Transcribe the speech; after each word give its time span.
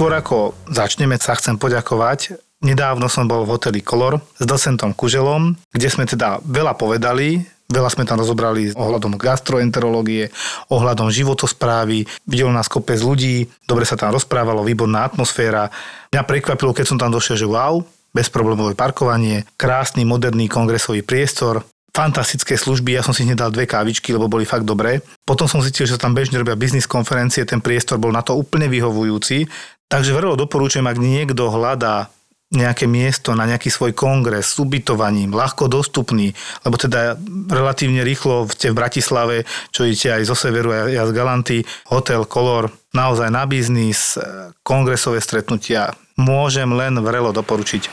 Skôr 0.00 0.16
ako 0.16 0.56
začneme, 0.64 1.20
sa 1.20 1.36
chcem 1.36 1.60
poďakovať 1.60 2.40
Nedávno 2.64 3.04
som 3.12 3.28
bol 3.28 3.44
v 3.44 3.52
hoteli 3.52 3.84
Color 3.84 4.16
s 4.16 4.48
docentom 4.48 4.96
Kuželom, 4.96 5.52
kde 5.76 5.92
sme 5.92 6.08
teda 6.08 6.40
veľa 6.40 6.72
povedali, 6.72 7.44
Veľa 7.68 7.92
sme 7.92 8.08
tam 8.08 8.16
rozobrali 8.16 8.72
ohľadom 8.72 9.20
gastroenterológie, 9.20 10.32
ohľadom 10.72 11.12
životosprávy. 11.12 12.08
Videlo 12.24 12.48
nás 12.48 12.66
kopec 12.66 12.96
ľudí, 12.96 13.46
dobre 13.68 13.84
sa 13.84 13.94
tam 14.00 14.16
rozprávalo, 14.16 14.64
výborná 14.64 15.04
atmosféra. 15.04 15.68
Mňa 16.10 16.22
prekvapilo, 16.24 16.72
keď 16.72 16.86
som 16.88 16.98
tam 16.98 17.12
došiel, 17.12 17.36
že 17.36 17.46
wow, 17.46 17.84
bezproblémové 18.16 18.74
parkovanie, 18.74 19.44
krásny 19.54 20.02
moderný 20.08 20.48
kongresový 20.50 21.04
priestor, 21.04 21.62
fantastické 21.90 22.54
služby, 22.54 22.96
ja 22.96 23.02
som 23.02 23.14
si 23.14 23.26
hneď 23.26 23.46
dal 23.46 23.54
dve 23.54 23.66
kávičky, 23.66 24.14
lebo 24.14 24.30
boli 24.30 24.46
fakt 24.46 24.66
dobré. 24.66 25.02
Potom 25.26 25.50
som 25.50 25.62
zistil, 25.62 25.86
že 25.90 25.98
tam 25.98 26.14
bežne 26.14 26.38
robia 26.38 26.58
biznis 26.58 26.86
konferencie, 26.86 27.46
ten 27.46 27.58
priestor 27.62 27.98
bol 27.98 28.14
na 28.14 28.22
to 28.22 28.34
úplne 28.38 28.70
vyhovujúci. 28.70 29.46
Takže 29.90 30.14
veľmi 30.14 30.38
doporúčam, 30.38 30.86
ak 30.86 31.02
niekto 31.02 31.50
hľadá 31.50 32.14
nejaké 32.50 32.90
miesto 32.90 33.34
na 33.34 33.46
nejaký 33.46 33.70
svoj 33.70 33.94
kongres 33.94 34.54
s 34.54 34.58
ubytovaním, 34.58 35.30
ľahko 35.30 35.70
dostupný, 35.70 36.34
lebo 36.66 36.74
teda 36.74 37.14
relatívne 37.46 38.02
rýchlo 38.02 38.50
ste 38.50 38.74
v 38.74 38.78
Bratislave, 38.78 39.36
čo 39.70 39.86
idete 39.86 40.18
aj 40.18 40.22
zo 40.26 40.34
severu, 40.34 40.90
ja 40.90 41.06
z 41.06 41.14
Galanty, 41.14 41.58
hotel 41.94 42.26
Color, 42.26 42.70
naozaj 42.90 43.30
na 43.30 43.46
biznis, 43.46 44.18
e, 44.18 44.50
kongresové 44.66 45.22
stretnutia, 45.22 45.94
môžem 46.18 46.74
len 46.74 46.98
vrelo 46.98 47.30
doporučiť. 47.30 47.86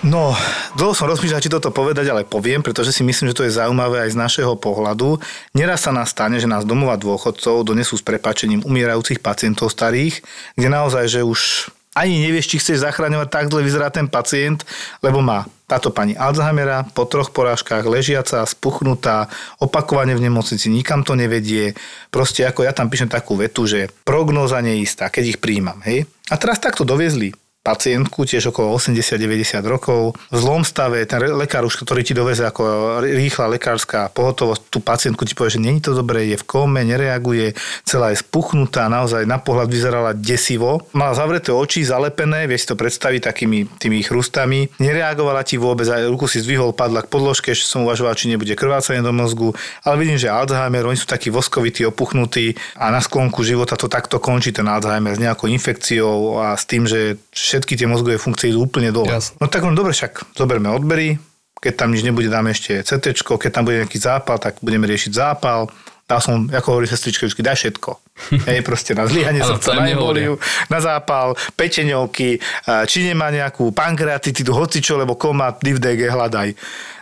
No, 0.00 0.32
dlho 0.80 0.96
som 0.96 1.12
rozmýšľal, 1.12 1.44
či 1.44 1.52
toto 1.52 1.68
povedať, 1.68 2.08
ale 2.08 2.24
poviem, 2.24 2.64
pretože 2.64 2.88
si 2.88 3.04
myslím, 3.04 3.28
že 3.28 3.36
to 3.36 3.44
je 3.44 3.52
zaujímavé 3.52 4.08
aj 4.08 4.16
z 4.16 4.20
našeho 4.20 4.56
pohľadu. 4.56 5.20
Neraz 5.52 5.84
sa 5.84 5.92
nás 5.92 6.08
stane, 6.08 6.40
že 6.40 6.48
nás 6.48 6.64
domova 6.64 6.96
dôchodcov 6.96 7.68
donesú 7.68 8.00
s 8.00 8.04
prepačením 8.04 8.64
umierajúcich 8.64 9.20
pacientov 9.20 9.68
starých, 9.68 10.24
kde 10.56 10.68
naozaj, 10.72 11.04
že 11.04 11.20
už 11.20 11.68
ani 11.92 12.16
nevieš, 12.16 12.48
či 12.48 12.56
chceš 12.64 12.80
zachraňovať, 12.80 13.28
tak 13.28 13.52
zle 13.52 13.60
vyzerá 13.60 13.92
ten 13.92 14.08
pacient, 14.08 14.64
lebo 15.04 15.20
má 15.20 15.44
táto 15.68 15.92
pani 15.92 16.16
Alzheimera 16.16 16.88
po 16.96 17.04
troch 17.04 17.28
porážkach 17.28 17.84
ležiaca, 17.84 18.40
spuchnutá, 18.48 19.28
opakovane 19.60 20.16
v 20.16 20.24
nemocnici, 20.24 20.72
nikam 20.72 21.04
to 21.04 21.12
nevedie. 21.12 21.76
Proste 22.08 22.48
ako 22.48 22.64
ja 22.64 22.72
tam 22.72 22.88
píšem 22.88 23.12
takú 23.12 23.36
vetu, 23.36 23.68
že 23.68 23.92
prognóza 24.08 24.64
neistá, 24.64 25.12
keď 25.12 25.36
ich 25.36 25.38
príjmam. 25.44 25.76
Hej? 25.84 26.08
A 26.32 26.40
teraz 26.40 26.56
takto 26.56 26.88
doviezli 26.88 27.36
pacientku, 27.60 28.24
tiež 28.24 28.56
okolo 28.56 28.72
80-90 28.80 29.60
rokov, 29.68 30.16
v 30.32 30.36
zlom 30.36 30.64
stave, 30.64 31.04
ten 31.04 31.20
lekár 31.36 31.68
už, 31.68 31.84
ktorý 31.84 32.00
ti 32.00 32.16
doveze 32.16 32.48
ako 32.48 32.98
rýchla 33.04 33.52
lekárska 33.52 34.08
pohotovosť, 34.16 34.72
tú 34.72 34.80
pacientku 34.80 35.28
ti 35.28 35.36
povie, 35.36 35.60
že 35.60 35.60
není 35.60 35.84
to 35.84 35.92
dobré, 35.92 36.24
je 36.32 36.40
v 36.40 36.48
kóme, 36.48 36.80
nereaguje, 36.80 37.52
celá 37.84 38.16
je 38.16 38.24
spuchnutá, 38.24 38.88
naozaj 38.88 39.28
na 39.28 39.36
pohľad 39.36 39.68
vyzerala 39.68 40.16
desivo. 40.16 40.88
Mala 40.96 41.12
zavreté 41.12 41.52
oči, 41.52 41.84
zalepené, 41.84 42.48
vieš 42.48 42.64
si 42.64 42.68
to 42.72 42.80
predstaviť 42.80 43.28
takými 43.28 43.68
tými 43.76 44.00
chrustami, 44.08 44.72
nereagovala 44.80 45.44
ti 45.44 45.60
vôbec, 45.60 45.84
aj 45.84 46.08
ruku 46.08 46.32
si 46.32 46.40
zdvihol, 46.40 46.72
padla 46.72 47.04
k 47.04 47.12
podložke, 47.12 47.52
že 47.52 47.68
som 47.68 47.84
uvažoval, 47.84 48.16
či 48.16 48.32
nebude 48.32 48.56
krvácanie 48.56 49.04
do 49.04 49.12
mozgu, 49.12 49.52
ale 49.84 50.00
vidím, 50.00 50.16
že 50.16 50.32
Alzheimer, 50.32 50.88
oni 50.88 50.96
sú 50.96 51.04
takí 51.04 51.28
voskovití, 51.28 51.84
opuchnutí 51.84 52.56
a 52.80 52.88
na 52.88 53.04
sklonku 53.04 53.44
života 53.44 53.76
to 53.76 53.92
takto 53.92 54.16
končí 54.16 54.48
ten 54.48 54.64
Alzheimer 54.64 55.12
s 55.12 55.20
nejakou 55.20 55.44
infekciou 55.52 56.40
a 56.40 56.56
s 56.56 56.64
tým, 56.64 56.88
že 56.88 57.20
všetky 57.50 57.74
tie 57.74 57.90
mozgové 57.90 58.16
funkcie 58.16 58.54
idú 58.54 58.70
úplne 58.70 58.94
dole. 58.94 59.10
Jasne. 59.10 59.42
No 59.42 59.50
tak 59.50 59.66
no 59.66 59.74
dobre, 59.74 59.90
však 59.90 60.38
zoberme 60.38 60.70
odbery, 60.70 61.18
keď 61.60 61.72
tam 61.76 61.92
nič 61.92 62.06
nebude, 62.06 62.30
dáme 62.32 62.54
ešte 62.54 62.80
CT, 62.80 63.20
keď 63.20 63.50
tam 63.52 63.68
bude 63.68 63.84
nejaký 63.84 63.98
zápal, 64.00 64.40
tak 64.40 64.62
budeme 64.64 64.88
riešiť 64.88 65.12
zápal. 65.12 65.68
Dal 66.10 66.18
som, 66.18 66.50
ako 66.50 66.74
hovorí 66.74 66.90
sestrička, 66.90 67.30
vždy 67.30 67.38
daj 67.38 67.56
všetko. 67.60 67.90
Hej, 68.50 68.66
proste 68.66 68.98
na 68.98 69.06
zlyhanie 69.06 69.46
srdca, 69.46 69.78
na 69.78 69.86
emboliu, 69.86 70.34
na 70.66 70.82
zápal, 70.82 71.38
pečeňovky, 71.54 72.42
či 72.90 72.98
nemá 73.06 73.30
nejakú 73.30 73.70
pankreatitidu, 73.70 74.50
hocičo, 74.50 74.98
lebo 74.98 75.14
koma, 75.14 75.54
DG, 75.54 76.10
hľadaj. 76.10 76.50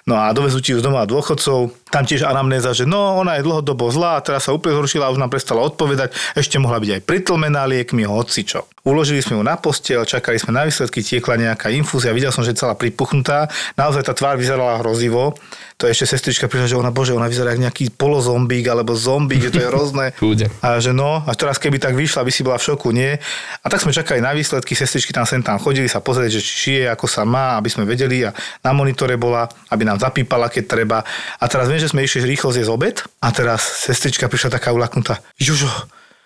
No 0.08 0.16
a 0.16 0.32
dovezú 0.32 0.64
ti 0.64 0.72
ju 0.72 0.80
z 0.80 0.88
doma 0.88 1.04
dôchodcov, 1.04 1.68
tam 1.92 2.08
tiež 2.08 2.24
anamnéza, 2.24 2.72
že 2.72 2.88
no, 2.88 3.20
ona 3.20 3.36
je 3.36 3.44
dlhodobo 3.44 3.92
zlá, 3.92 4.16
teraz 4.24 4.48
sa 4.48 4.56
úplne 4.56 4.72
zhoršila, 4.72 5.12
už 5.12 5.20
nám 5.20 5.28
prestala 5.28 5.60
odpovedať, 5.68 6.16
ešte 6.32 6.56
mohla 6.56 6.80
byť 6.80 6.90
aj 6.96 7.02
pritlmená 7.04 7.68
liekmi, 7.68 8.08
hocičo. 8.08 8.64
Uložili 8.88 9.20
sme 9.20 9.36
ju 9.36 9.44
na 9.44 9.60
postel, 9.60 10.08
čakali 10.08 10.40
sme 10.40 10.56
na 10.56 10.64
výsledky, 10.64 11.04
tiekla 11.04 11.36
nejaká 11.36 11.68
infúzia, 11.76 12.16
videl 12.16 12.32
som, 12.32 12.40
že 12.40 12.56
celá 12.56 12.72
pripuchnutá, 12.72 13.52
naozaj 13.76 14.08
tá 14.08 14.16
tvár 14.16 14.40
vyzerala 14.40 14.80
hrozivo. 14.80 15.36
To 15.78 15.86
ešte 15.86 16.10
sestrička 16.10 16.50
prišla, 16.50 16.74
že 16.74 16.76
ona, 16.76 16.90
bože, 16.90 17.14
ona 17.14 17.30
vyzerá 17.30 17.54
ako 17.54 17.62
nejaký 17.62 17.94
polozombík 17.94 18.66
alebo 18.66 18.98
zombík, 18.98 19.46
že 19.46 19.54
to 19.54 19.62
je 19.62 19.68
hrozné. 19.70 20.10
a 20.58 20.82
že 20.82 20.90
no, 20.90 21.22
a 21.22 21.30
teraz 21.38 21.54
keby 21.62 21.78
tak 21.78 21.94
vyšla, 21.94 22.26
by 22.26 22.32
si 22.34 22.42
bola 22.42 22.58
v 22.58 22.66
šoku, 22.66 22.90
nie? 22.90 23.14
A 23.62 23.66
tak 23.70 23.86
sme 23.86 23.94
čakali 23.94 24.18
na 24.18 24.34
výsledky, 24.34 24.74
sestričky 24.74 25.14
tam 25.14 25.22
sem 25.22 25.38
tam 25.38 25.54
chodili 25.62 25.86
sa 25.86 26.02
pozrieť, 26.02 26.34
že 26.34 26.42
či 26.42 26.70
je, 26.82 26.84
ako 26.90 27.06
sa 27.06 27.22
má, 27.22 27.54
aby 27.62 27.70
sme 27.70 27.86
vedeli 27.86 28.26
a 28.26 28.34
na 28.66 28.74
monitore 28.74 29.14
bola, 29.14 29.46
aby 29.70 29.86
nám 29.86 30.02
zapípala, 30.02 30.50
keď 30.50 30.64
treba. 30.66 30.98
A 31.38 31.44
teraz 31.46 31.70
viem, 31.70 31.78
že 31.78 31.94
sme 31.94 32.02
išli 32.02 32.26
rýchlo 32.26 32.50
zjesť 32.50 32.74
obed 32.74 32.98
a 33.22 33.30
teraz 33.30 33.62
sestrička 33.86 34.26
prišla 34.26 34.58
taká 34.58 34.74
ulaknutá. 34.74 35.22
Jožo, 35.38 35.70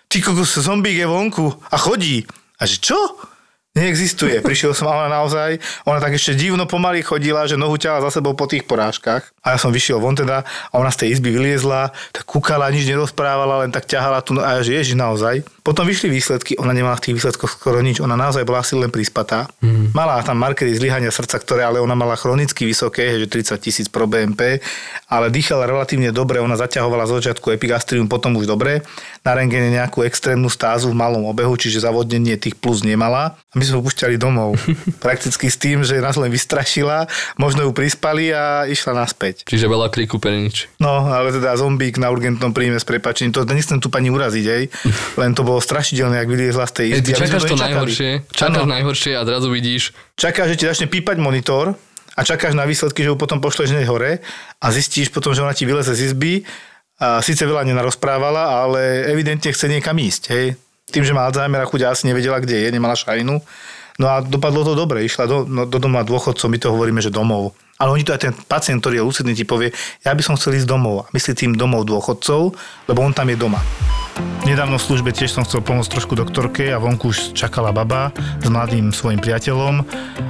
ty 0.09 0.17
kokos, 0.17 0.57
zombík 0.57 0.97
je 0.97 1.05
vonku 1.05 1.53
a 1.69 1.77
chodí. 1.77 2.25
A 2.57 2.65
že 2.65 2.81
čo? 2.81 2.97
Neexistuje. 3.73 4.37
Prišiel 4.45 4.77
som, 4.77 4.85
ale 4.85 5.09
naozaj, 5.09 5.57
ona 5.89 5.97
tak 5.97 6.13
ešte 6.13 6.37
divno 6.37 6.69
pomaly 6.69 7.01
chodila, 7.01 7.49
že 7.49 7.57
nohu 7.57 7.73
ťala 7.73 8.05
za 8.05 8.21
sebou 8.21 8.37
po 8.37 8.45
tých 8.45 8.69
porážkach. 8.69 9.33
A 9.41 9.53
ja 9.53 9.57
som 9.57 9.73
vyšiel 9.73 9.97
von 9.97 10.13
teda 10.13 10.45
a 10.45 10.73
ona 10.77 10.93
z 10.93 11.01
tej 11.01 11.17
izby 11.17 11.33
vyliezla, 11.33 11.89
tak 12.13 12.21
kúkala, 12.29 12.69
nič 12.69 12.85
nerozprávala, 12.85 13.65
len 13.65 13.73
tak 13.73 13.89
ťahala 13.89 14.21
tu 14.21 14.37
a 14.37 14.55
ja, 14.55 14.61
že 14.61 14.77
ježiš 14.77 14.93
naozaj. 14.93 15.41
Potom 15.65 15.89
vyšli 15.89 16.13
výsledky, 16.13 16.53
ona 16.61 16.69
nemala 16.69 17.01
v 17.01 17.09
tých 17.09 17.17
výsledkoch 17.17 17.57
skoro 17.57 17.81
nič, 17.81 17.97
ona 17.97 18.13
naozaj 18.13 18.45
bola 18.45 18.61
asi 18.61 18.77
len 18.77 18.93
prispatá. 18.93 19.49
Mm. 19.65 19.89
Mala 19.97 20.21
tam 20.21 20.37
markery 20.37 20.69
zlyhania 20.77 21.09
srdca, 21.09 21.41
ktoré 21.41 21.65
ale 21.65 21.81
ona 21.81 21.97
mala 21.97 22.13
chronicky 22.13 22.69
vysoké, 22.69 23.09
že 23.17 23.25
30 23.25 23.57
tisíc 23.57 23.87
pro 23.89 24.05
BMP, 24.05 24.61
ale 25.09 25.33
dýchala 25.33 25.65
relatívne 25.65 26.13
dobre, 26.13 26.37
ona 26.37 26.61
zaťahovala 26.61 27.09
z 27.09 27.25
začiatku 27.25 27.49
epigastrium, 27.57 28.05
potom 28.05 28.37
už 28.37 28.45
dobre. 28.45 28.85
Na 29.23 29.31
rengene 29.39 29.71
nejakú 29.71 30.03
extrémnu 30.03 30.51
stázu 30.51 30.91
v 30.91 30.99
malom 30.99 31.23
obehu, 31.31 31.55
čiže 31.55 31.87
zavodnenie 31.87 32.35
tých 32.35 32.59
plus 32.59 32.83
nemala. 32.83 33.39
A 33.39 33.55
my 33.55 33.63
sme 33.63 33.79
ho 33.79 33.83
pušťali 33.87 34.19
domov. 34.19 34.59
Prakticky 35.05 35.47
s 35.47 35.55
tým, 35.55 35.87
že 35.87 36.03
nás 36.03 36.19
len 36.19 36.27
vystrašila, 36.27 37.07
možno 37.39 37.63
ju 37.63 37.71
prispali 37.71 38.35
a 38.35 38.67
išla 38.67 38.91
naspäť. 38.99 39.47
Čiže 39.47 39.71
veľa 39.71 39.87
kriku 39.95 40.19
pre 40.19 40.35
nič. 40.35 40.67
No, 40.83 41.07
ale 41.07 41.31
teda 41.31 41.55
zombík 41.55 41.95
na 42.03 42.11
urgentnom 42.11 42.51
príjme 42.51 42.75
s 42.75 42.83
prepačením, 42.83 43.31
to 43.31 43.47
nechcem 43.47 43.79
tu 43.79 43.87
pani 43.87 44.11
uraziť, 44.11 44.45
aj, 44.45 44.63
len 45.23 45.31
to 45.31 45.47
bolo 45.47 45.63
strašidelné, 45.63 46.19
ak 46.19 46.27
vyliezla 46.27 46.67
z 46.67 46.73
tej 46.75 46.87
izby. 46.99 47.15
Ty 47.15 47.19
čakáš 47.23 47.43
to 47.47 47.55
najhoršie, 47.55 48.09
čakáš 48.27 48.63
ano. 48.67 48.75
najhoršie 48.75 49.13
a 49.15 49.23
zrazu 49.23 49.47
vidíš. 49.47 49.95
Čakáš, 50.19 50.51
že 50.51 50.57
ti 50.59 50.65
začne 50.67 50.87
pípať 50.91 51.23
monitor 51.23 51.79
a 52.13 52.21
čakáš 52.21 52.53
na 52.53 52.67
výsledky, 52.67 53.01
že 53.01 53.09
ju 53.09 53.17
potom 53.17 53.41
pošleš 53.41 53.73
hneď 53.73 53.87
hore 53.89 54.21
a 54.61 54.67
zistíš 54.69 55.09
potom, 55.09 55.33
že 55.33 55.41
ona 55.41 55.55
ti 55.55 55.65
vyleze 55.65 55.97
z 55.97 56.13
izby 56.13 56.45
a 57.01 57.19
síce 57.25 57.45
veľa 57.45 57.65
nenarozprávala, 57.65 58.63
ale 58.65 59.09
evidentne 59.09 59.49
chce 59.49 59.65
niekam 59.69 59.97
ísť, 59.97 60.23
hej. 60.29 60.57
Tým, 60.89 61.03
že 61.07 61.15
má 61.15 61.25
Alzheimer 61.25 61.63
a 61.63 61.69
chuďa 61.69 61.95
asi 61.95 62.05
nevedela, 62.05 62.37
kde 62.37 62.67
je, 62.67 62.69
nemala 62.69 62.93
šajnu. 62.93 63.39
No 64.01 64.05
a 64.09 64.25
dopadlo 64.25 64.65
to 64.65 64.73
dobre, 64.73 65.05
išla 65.05 65.29
do, 65.29 65.45
no, 65.45 65.69
do 65.69 65.77
doma 65.77 66.01
dôchodcov, 66.01 66.49
my 66.49 66.57
to 66.57 66.73
hovoríme, 66.73 67.01
že 67.01 67.13
domov. 67.13 67.53
Ale 67.77 67.93
oni 67.93 68.05
to 68.05 68.13
aj 68.13 68.21
ten 68.21 68.33
pacient, 68.33 68.81
ktorý 68.81 69.01
je 69.01 69.05
lucidný, 69.05 69.33
ti 69.33 69.45
povie, 69.45 69.73
ja 70.05 70.13
by 70.13 70.21
som 70.21 70.37
chcel 70.37 70.57
ísť 70.57 70.69
domov. 70.69 71.05
A 71.05 71.11
myslí 71.13 71.33
tým 71.33 71.53
domov 71.57 71.85
dôchodcov, 71.89 72.53
lebo 72.89 72.99
on 73.01 73.13
tam 73.13 73.29
je 73.29 73.37
doma. 73.37 73.61
Nedávno 74.53 74.77
v 74.77 74.85
službe 74.85 75.09
tiež 75.09 75.33
som 75.33 75.41
chcel 75.41 75.65
pomôcť 75.65 75.97
trošku 75.97 76.13
doktorke 76.13 76.69
a 76.69 76.77
vonku 76.77 77.09
už 77.09 77.33
čakala 77.33 77.73
baba 77.73 78.13
s 78.37 78.45
mladým 78.45 78.93
svojim 78.93 79.17
priateľom 79.17 79.81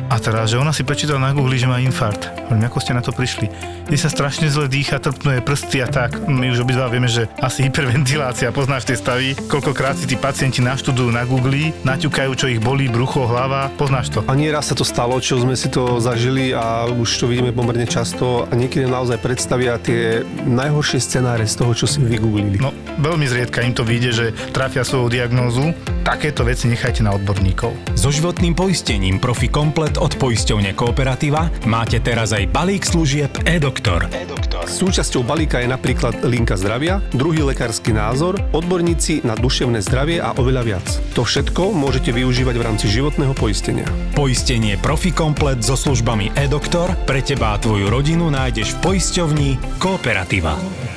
a 0.07 0.15
teraz, 0.15 0.55
že 0.55 0.55
ona 0.55 0.71
si 0.71 0.87
prečítala 0.87 1.19
na 1.19 1.35
Google, 1.35 1.59
že 1.59 1.67
má 1.67 1.83
infarkt. 1.83 2.31
Hovorím, 2.47 2.63
ako 2.63 2.79
ste 2.79 2.95
na 2.95 3.03
to 3.03 3.11
prišli? 3.11 3.51
Kde 3.83 3.99
sa 3.99 4.07
strašne 4.07 4.47
zle 4.47 4.71
dýcha, 4.71 5.03
trpnuje 5.03 5.43
prsty 5.43 5.83
a 5.83 5.91
tak. 5.91 6.23
My 6.23 6.55
už 6.55 6.63
obidva 6.63 6.87
vieme, 6.87 7.11
že 7.11 7.27
asi 7.43 7.67
hyperventilácia, 7.67 8.55
poznáš 8.55 8.87
tie 8.87 8.95
stavy. 8.95 9.35
Koľkokrát 9.51 9.99
si 9.99 10.07
tí 10.07 10.15
pacienti 10.15 10.63
naštudujú 10.63 11.11
na 11.11 11.27
Google, 11.27 11.75
naťukajú, 11.83 12.31
čo 12.31 12.47
ich 12.47 12.63
bolí, 12.63 12.87
brucho, 12.87 13.27
hlava, 13.27 13.75
poznáš 13.75 14.07
to. 14.07 14.23
A 14.23 14.39
raz 14.55 14.71
sa 14.71 14.75
to 14.79 14.87
stalo, 14.87 15.19
čo 15.19 15.35
sme 15.43 15.59
si 15.59 15.67
to 15.67 15.99
zažili 15.99 16.55
a 16.55 16.87
už 16.87 17.11
to 17.11 17.27
vidíme 17.27 17.51
pomerne 17.51 17.83
často 17.83 18.47
a 18.47 18.53
niekedy 18.55 18.87
naozaj 18.87 19.19
predstavia 19.19 19.75
tie 19.83 20.23
najhoršie 20.47 21.03
scenáre 21.03 21.43
z 21.43 21.59
toho, 21.59 21.75
čo 21.75 21.91
si 21.91 21.99
vygooglili. 21.99 22.63
No, 22.63 22.71
veľmi 23.03 23.27
zriedka 23.27 23.59
im 23.67 23.75
to 23.75 23.83
vyjde, 23.83 24.12
že 24.13 24.25
trafia 24.53 24.85
svoju 24.85 25.09
diagnózu. 25.09 25.73
Takéto 26.05 26.45
veci 26.45 26.69
nechajte 26.69 27.01
na 27.01 27.17
odborníkov. 27.17 27.97
So 27.97 28.13
životným 28.13 28.53
poistením 28.53 29.17
Profi 29.17 29.49
Komplet 29.49 29.97
od 29.97 30.13
poisťovne 30.21 30.77
Kooperativa 30.77 31.49
máte 31.65 31.97
teraz 31.97 32.29
aj 32.37 32.45
balík 32.53 32.85
služieb 32.85 33.33
e-doktor. 33.49 34.05
e-doktor. 34.13 34.69
Súčasťou 34.69 35.25
balíka 35.25 35.63
je 35.63 35.71
napríklad 35.71 36.21
linka 36.27 36.53
zdravia, 36.53 37.01
druhý 37.15 37.41
lekársky 37.41 37.95
názor, 37.95 38.37
odborníci 38.53 39.25
na 39.25 39.33
duševné 39.33 39.81
zdravie 39.81 40.21
a 40.21 40.35
oveľa 40.37 40.61
viac. 40.61 40.85
To 41.17 41.25
všetko 41.25 41.73
môžete 41.73 42.13
využívať 42.13 42.55
v 42.59 42.65
rámci 42.67 42.85
životného 42.91 43.33
poistenia. 43.33 43.87
Poistenie 44.13 44.77
Profi 44.77 45.09
Komplet 45.09 45.63
so 45.65 45.73
službami 45.73 46.35
e-doktor 46.37 46.93
pre 47.09 47.23
teba 47.25 47.55
a 47.55 47.57
tvoju 47.57 47.89
rodinu 47.89 48.29
nájdeš 48.29 48.77
v 48.77 48.91
poisťovni 48.93 49.49
Kooperativa. 49.79 50.92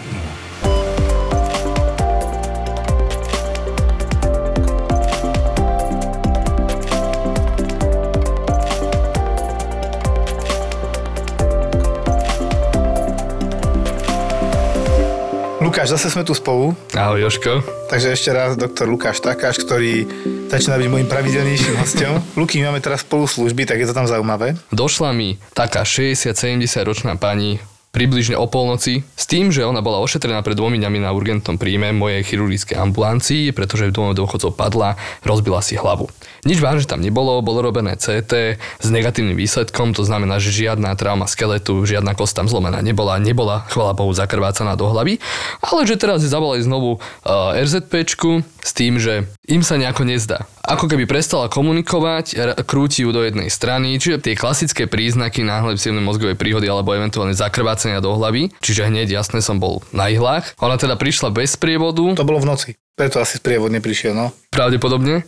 Lukáš, 15.77 15.93
zase 15.93 16.09
sme 16.09 16.25
tu 16.25 16.33
spolu. 16.33 16.73
Ahoj 16.97 17.29
Joško. 17.29 17.61
Takže 17.93 18.17
ešte 18.17 18.33
raz 18.33 18.57
doktor 18.57 18.89
Lukáš 18.89 19.21
Takáš, 19.21 19.61
ktorý 19.61 20.09
začína 20.49 20.81
byť 20.81 20.89
môjim 20.89 21.05
pravidelnejším 21.05 21.77
hostom. 21.77 22.17
Luky, 22.33 22.65
máme 22.65 22.81
teraz 22.81 23.05
spolu 23.05 23.29
služby, 23.29 23.69
tak 23.69 23.85
je 23.85 23.93
to 23.93 23.93
tam 23.93 24.09
zaujímavé. 24.09 24.57
Došla 24.73 25.13
mi 25.13 25.37
taká 25.53 25.85
60-70 25.85 26.81
ročná 26.81 27.21
pani 27.21 27.61
približne 27.97 28.37
o 28.37 28.45
polnoci 28.45 29.09
s 29.17 29.25
tým, 29.25 29.49
že 29.49 29.65
ona 29.65 29.81
bola 29.81 30.05
ošetrená 30.05 30.45
pred 30.45 30.53
dvomi 30.53 30.77
dňami 30.77 31.01
na 31.01 31.17
urgentnom 31.17 31.57
príjme 31.57 31.97
mojej 31.97 32.21
chirurgickej 32.29 32.77
ambulancii, 32.77 33.57
pretože 33.57 33.89
v 33.89 33.97
domov 33.97 34.13
dôchodcov 34.21 34.53
padla, 34.53 35.01
rozbila 35.25 35.65
si 35.65 35.81
hlavu. 35.81 36.13
Nič 36.45 36.61
vážne 36.61 36.85
tam 36.85 37.01
nebolo, 37.01 37.41
bolo 37.41 37.65
robené 37.65 37.97
CT 37.97 38.61
s 38.61 38.89
negatívnym 38.93 39.33
výsledkom, 39.33 39.97
to 39.97 40.05
znamená, 40.05 40.37
že 40.37 40.53
žiadna 40.53 40.93
trauma 41.01 41.25
skeletu, 41.25 41.89
žiadna 41.89 42.13
kost 42.13 42.37
tam 42.37 42.53
zlomená 42.53 42.85
nebola, 42.85 43.17
nebola, 43.17 43.65
chvala 43.73 43.97
Bohu, 43.97 44.13
zakrvácaná 44.13 44.77
do 44.77 44.93
hlavy, 44.93 45.17
ale 45.65 45.89
že 45.89 45.97
teraz 45.97 46.21
je 46.21 46.29
zavolali 46.29 46.61
znovu 46.61 47.01
uh, 47.01 47.57
RZPčku 47.57 48.45
s 48.61 48.71
tým, 48.77 49.01
že 49.01 49.25
im 49.49 49.65
sa 49.65 49.81
nejako 49.81 50.05
nezdá. 50.05 50.45
Ako 50.67 50.91
keby 50.91 51.07
prestala 51.07 51.47
komunikovať, 51.47 52.59
krúti 52.67 53.07
ju 53.07 53.15
do 53.15 53.23
jednej 53.23 53.47
strany, 53.47 53.95
čiže 54.03 54.19
tie 54.19 54.35
klasické 54.35 54.91
príznaky 54.91 55.47
náhle 55.47 55.79
mozgovej 56.03 56.35
príhody 56.35 56.67
alebo 56.67 56.91
eventuálne 56.91 57.39
zakrvácania 57.87 58.03
do 58.03 58.19
hlavy, 58.19 58.43
čiže 58.59 58.91
hneď 58.91 59.09
jasne 59.15 59.39
som 59.39 59.63
bol 59.63 59.83
na 59.95 60.11
ihlách. 60.11 60.59
Ona 60.59 60.75
teda 60.77 60.99
prišla 60.99 61.31
bez 61.31 61.55
prievodu. 61.55 62.03
To 62.19 62.27
bolo 62.27 62.43
v 62.43 62.51
noci, 62.51 62.71
preto 62.99 63.23
asi 63.23 63.39
sprievod 63.39 63.71
neprišiel, 63.71 64.13
no. 64.13 64.35
Pravdepodobne. 64.51 65.23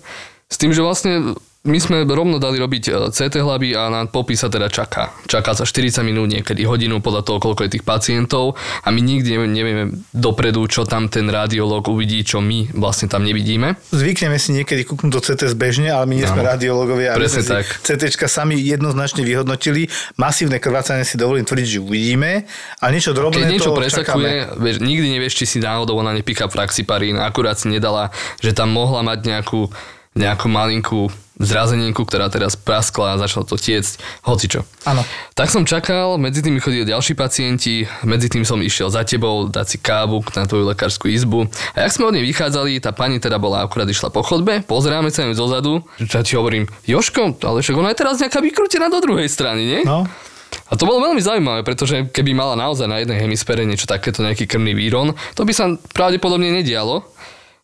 S 0.51 0.57
tým, 0.59 0.75
že 0.75 0.83
vlastne 0.83 1.39
my 1.67 1.79
sme 1.83 2.07
rovno 2.07 2.39
dali 2.39 2.63
robiť 2.63 2.85
e, 2.87 2.91
CT 3.11 3.43
hlavy 3.43 3.75
a 3.75 3.91
na 3.91 4.07
popis 4.07 4.47
sa 4.47 4.49
teda 4.49 4.71
čaká. 4.71 5.11
Čaká 5.27 5.59
sa 5.59 5.67
40 5.67 6.07
minút, 6.07 6.31
niekedy 6.31 6.63
hodinu 6.63 7.03
podľa 7.03 7.27
toho, 7.27 7.39
koľko 7.43 7.67
je 7.67 7.71
tých 7.75 7.85
pacientov 7.85 8.55
a 8.87 8.89
my 8.95 9.01
nikdy 9.03 9.35
nevieme, 9.35 9.51
nevieme 9.51 9.85
dopredu, 10.15 10.71
čo 10.71 10.87
tam 10.87 11.11
ten 11.11 11.27
radiolog 11.27 11.83
uvidí, 11.91 12.23
čo 12.23 12.39
my 12.39 12.79
vlastne 12.79 13.11
tam 13.11 13.27
nevidíme. 13.27 13.75
Zvykneme 13.91 14.39
si 14.39 14.55
niekedy 14.55 14.87
kúknúť 14.87 15.11
do 15.11 15.19
CT 15.19 15.51
zbežne, 15.51 15.91
ale 15.91 16.07
my 16.07 16.15
nie 16.23 16.27
sme 16.31 16.47
radiológovia. 16.47 17.19
Presne 17.19 17.43
tak. 17.43 17.67
CT 17.83 18.07
sami 18.31 18.55
jednoznačne 18.63 19.27
vyhodnotili. 19.27 19.91
Masívne 20.15 20.63
krvácanie 20.63 21.03
si 21.03 21.19
dovolím 21.19 21.43
tvrdiť, 21.43 21.67
že 21.67 21.79
uvidíme, 21.83 22.47
a 22.79 22.85
niečo 22.95 23.11
drobné 23.11 23.45
Keď 23.45 23.51
niečo 23.51 23.75
presakuje, 23.75 24.63
vieš, 24.63 24.77
nikdy 24.79 25.07
nevieš, 25.19 25.35
či 25.43 25.45
si 25.45 25.59
náhodou 25.59 25.99
ona 25.99 26.15
nepíka 26.15 26.47
fraxiparín, 26.47 27.19
akurát 27.19 27.59
si 27.59 27.67
nedala, 27.67 28.15
že 28.39 28.55
tam 28.55 28.71
mohla 28.71 29.03
mať 29.03 29.27
nejakú 29.27 29.73
nejakú 30.19 30.47
malinkú 30.51 31.01
zrazeninku, 31.39 32.03
ktorá 32.03 32.29
teraz 32.29 32.59
praskla 32.59 33.15
a 33.15 33.21
začala 33.23 33.47
to 33.47 33.55
tiecť, 33.55 33.99
hocičo. 34.27 34.67
Áno. 34.85 35.07
Tak 35.39 35.49
som 35.49 35.63
čakal, 35.63 36.19
medzi 36.19 36.43
tým 36.43 36.59
chodili 36.59 36.85
ďalší 36.85 37.15
pacienti, 37.15 37.87
medzi 38.03 38.27
tým 38.27 38.43
som 38.43 38.59
išiel 38.59 38.91
za 38.91 39.07
tebou 39.07 39.47
dať 39.47 39.67
si 39.67 39.79
kávu 39.79 40.21
na 40.35 40.45
tvoju 40.45 40.67
lekárskú 40.69 41.07
izbu. 41.07 41.47
A 41.79 41.87
jak 41.87 41.95
sme 41.95 42.11
od 42.11 42.15
nej 42.19 42.27
vychádzali, 42.27 42.83
tá 42.83 42.91
pani 42.91 43.23
teda 43.23 43.39
bola 43.39 43.63
akurát 43.63 43.87
išla 43.87 44.11
po 44.11 44.27
chodbe, 44.27 44.67
pozeráme 44.67 45.15
sa 45.15 45.25
ju 45.25 45.33
zozadu, 45.39 45.87
že 45.97 46.21
ti 46.27 46.35
hovorím, 46.35 46.67
Joško, 46.85 47.39
ale 47.47 47.63
však 47.63 47.79
ona 47.79 47.95
je 47.95 48.01
teraz 48.03 48.19
nejaká 48.19 48.43
vykrútená 48.43 48.91
do 48.91 48.99
druhej 48.99 49.31
strany, 49.31 49.63
nie? 49.65 49.81
No. 49.87 50.05
A 50.69 50.77
to 50.77 50.85
bolo 50.85 51.01
veľmi 51.01 51.21
zaujímavé, 51.21 51.65
pretože 51.65 52.09
keby 52.13 52.37
mala 52.37 52.53
naozaj 52.57 52.89
na 52.89 53.01
jednej 53.01 53.25
hemisfére 53.25 53.65
niečo 53.65 53.89
takéto, 53.89 54.21
nejaký 54.21 54.45
krvný 54.45 54.77
výron, 54.77 55.17
to 55.33 55.49
by 55.49 55.53
sa 55.57 55.73
pravdepodobne 55.97 56.53
nedialo. 56.53 57.09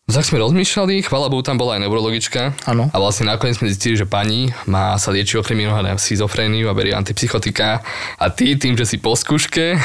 Tak 0.05 0.21
sme 0.21 0.37
rozmýšľali, 0.37 1.01
chvala 1.01 1.33
Bohu, 1.33 1.41
tam 1.41 1.57
bola 1.57 1.75
aj 1.75 1.81
neurologička. 1.81 2.53
Áno. 2.69 2.93
A 2.93 2.97
vlastne 3.01 3.25
nakoniec 3.25 3.57
sme 3.57 3.73
zistili, 3.73 3.97
že 3.97 4.05
pani 4.05 4.53
má 4.63 4.93
sa 5.01 5.09
lieči 5.09 5.35
okrem 5.35 5.59
iného 5.59 5.81
na 5.81 5.97
schizofréniu 5.97 6.69
a 6.69 6.77
berie 6.77 6.93
antipsychotika. 6.93 7.81
A 8.15 8.25
ty 8.29 8.53
tým, 8.53 8.77
že 8.77 8.85
si 8.85 9.01
po 9.01 9.17
skúške, 9.17 9.75